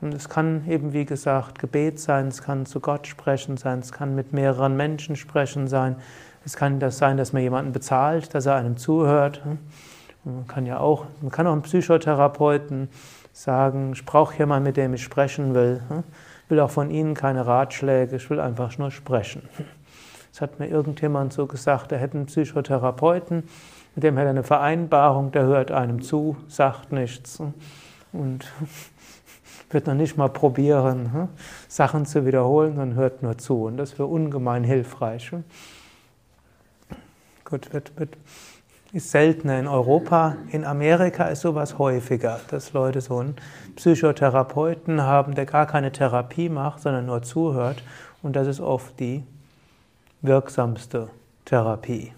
Und 0.00 0.14
es 0.14 0.28
kann 0.28 0.64
eben, 0.68 0.92
wie 0.92 1.04
gesagt, 1.04 1.58
Gebet 1.58 2.00
sein, 2.00 2.28
es 2.28 2.42
kann 2.42 2.66
zu 2.66 2.80
Gott 2.80 3.06
sprechen 3.06 3.56
sein, 3.56 3.80
es 3.80 3.92
kann 3.92 4.14
mit 4.14 4.32
mehreren 4.32 4.76
Menschen 4.76 5.16
sprechen 5.16 5.68
sein, 5.68 5.96
es 6.44 6.56
kann 6.56 6.80
das 6.80 6.98
sein, 6.98 7.16
dass 7.16 7.32
man 7.32 7.42
jemanden 7.42 7.72
bezahlt, 7.72 8.34
dass 8.34 8.46
er 8.46 8.56
einem 8.56 8.76
zuhört. 8.76 9.42
Man 10.24 10.46
kann 10.46 10.64
ja 10.64 10.78
auch, 10.78 11.06
man 11.20 11.30
kann 11.30 11.46
auch 11.46 11.52
einem 11.52 11.62
Psychotherapeuten 11.62 12.88
sagen, 13.32 13.92
ich 13.94 14.04
brauche 14.04 14.36
jemanden, 14.38 14.64
mit 14.64 14.76
dem 14.76 14.94
ich 14.94 15.02
sprechen 15.02 15.54
will 15.54 15.82
will 16.50 16.60
auch 16.60 16.70
von 16.70 16.90
Ihnen 16.90 17.14
keine 17.14 17.46
Ratschläge, 17.46 18.16
ich 18.16 18.28
will 18.28 18.40
einfach 18.40 18.76
nur 18.76 18.90
sprechen. 18.90 19.48
Das 20.32 20.42
hat 20.42 20.58
mir 20.58 20.68
irgendjemand 20.68 21.32
so 21.32 21.46
gesagt, 21.46 21.92
er 21.92 21.98
hätte 21.98 22.16
einen 22.16 22.26
Psychotherapeuten, 22.26 23.44
mit 23.94 24.04
dem 24.04 24.16
hätte 24.16 24.28
er 24.28 24.30
eine 24.30 24.42
Vereinbarung, 24.42 25.32
der 25.32 25.44
hört 25.44 25.70
einem 25.70 26.02
zu, 26.02 26.36
sagt 26.48 26.92
nichts. 26.92 27.40
Und 28.12 28.52
wird 29.70 29.86
noch 29.86 29.94
nicht 29.94 30.16
mal 30.16 30.28
probieren, 30.28 31.12
hm, 31.12 31.28
Sachen 31.68 32.04
zu 32.04 32.26
wiederholen, 32.26 32.74
sondern 32.74 32.98
hört 32.98 33.22
nur 33.22 33.38
zu. 33.38 33.64
Und 33.64 33.76
das 33.76 33.98
wäre 33.98 34.08
ungemein 34.08 34.64
hilfreich. 34.64 35.30
Hm. 35.30 35.44
Gut, 37.44 37.72
wird, 37.72 37.98
wird, 37.98 38.16
ist 38.92 39.10
seltener 39.10 39.58
in 39.58 39.68
Europa. 39.68 40.36
In 40.50 40.64
Amerika 40.64 41.24
ist 41.26 41.40
sowas 41.40 41.78
häufiger, 41.78 42.40
dass 42.50 42.72
Leute 42.72 43.00
so 43.00 43.18
einen 43.18 43.36
Psychotherapeuten 43.76 45.02
haben, 45.02 45.34
der 45.34 45.46
gar 45.46 45.66
keine 45.66 45.92
Therapie 45.92 46.48
macht, 46.48 46.80
sondern 46.80 47.06
nur 47.06 47.22
zuhört. 47.22 47.82
Und 48.22 48.36
das 48.36 48.46
ist 48.46 48.60
oft 48.60 48.98
die 48.98 49.24
wirksamste 50.22 51.08
Therapie. 51.44 52.12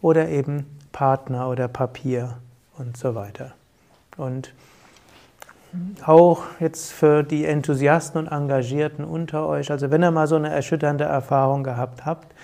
Oder 0.00 0.28
eben 0.28 0.66
Partner 0.90 1.48
oder 1.48 1.68
Papier 1.68 2.36
und 2.76 2.96
so 2.96 3.14
weiter. 3.14 3.52
Und 4.16 4.52
auch 6.04 6.42
jetzt 6.60 6.92
für 6.92 7.22
die 7.22 7.44
Enthusiasten 7.44 8.18
und 8.18 8.28
Engagierten 8.28 9.04
unter 9.04 9.46
euch, 9.46 9.70
also 9.70 9.90
wenn 9.90 10.02
ihr 10.02 10.10
mal 10.10 10.26
so 10.26 10.36
eine 10.36 10.50
erschütternde 10.50 11.04
Erfahrung 11.04 11.64
gehabt 11.64 12.04
habt 12.04 12.34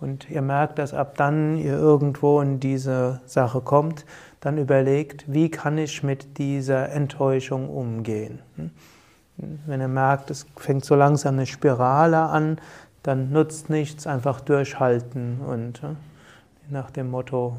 und 0.00 0.30
ihr 0.30 0.42
merkt, 0.42 0.78
dass 0.78 0.94
ab 0.94 1.16
dann 1.16 1.56
ihr 1.58 1.74
irgendwo 1.74 2.40
in 2.40 2.60
diese 2.60 3.20
Sache 3.26 3.60
kommt, 3.60 4.06
dann 4.40 4.56
überlegt, 4.58 5.24
wie 5.26 5.50
kann 5.50 5.76
ich 5.78 6.02
mit 6.02 6.38
dieser 6.38 6.90
Enttäuschung 6.90 7.68
umgehen. 7.68 8.40
Wenn 9.36 9.80
ihr 9.80 9.88
merkt, 9.88 10.30
es 10.30 10.46
fängt 10.56 10.84
so 10.84 10.94
langsam 10.94 11.34
eine 11.34 11.46
Spirale 11.46 12.18
an, 12.18 12.58
dann 13.02 13.30
nutzt 13.32 13.70
nichts, 13.70 14.06
einfach 14.06 14.40
durchhalten 14.40 15.40
und 15.40 15.80
nach 16.70 16.90
dem 16.90 17.10
Motto, 17.10 17.56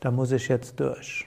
da 0.00 0.10
muss 0.10 0.32
ich 0.32 0.48
jetzt 0.48 0.78
durch. 0.80 1.26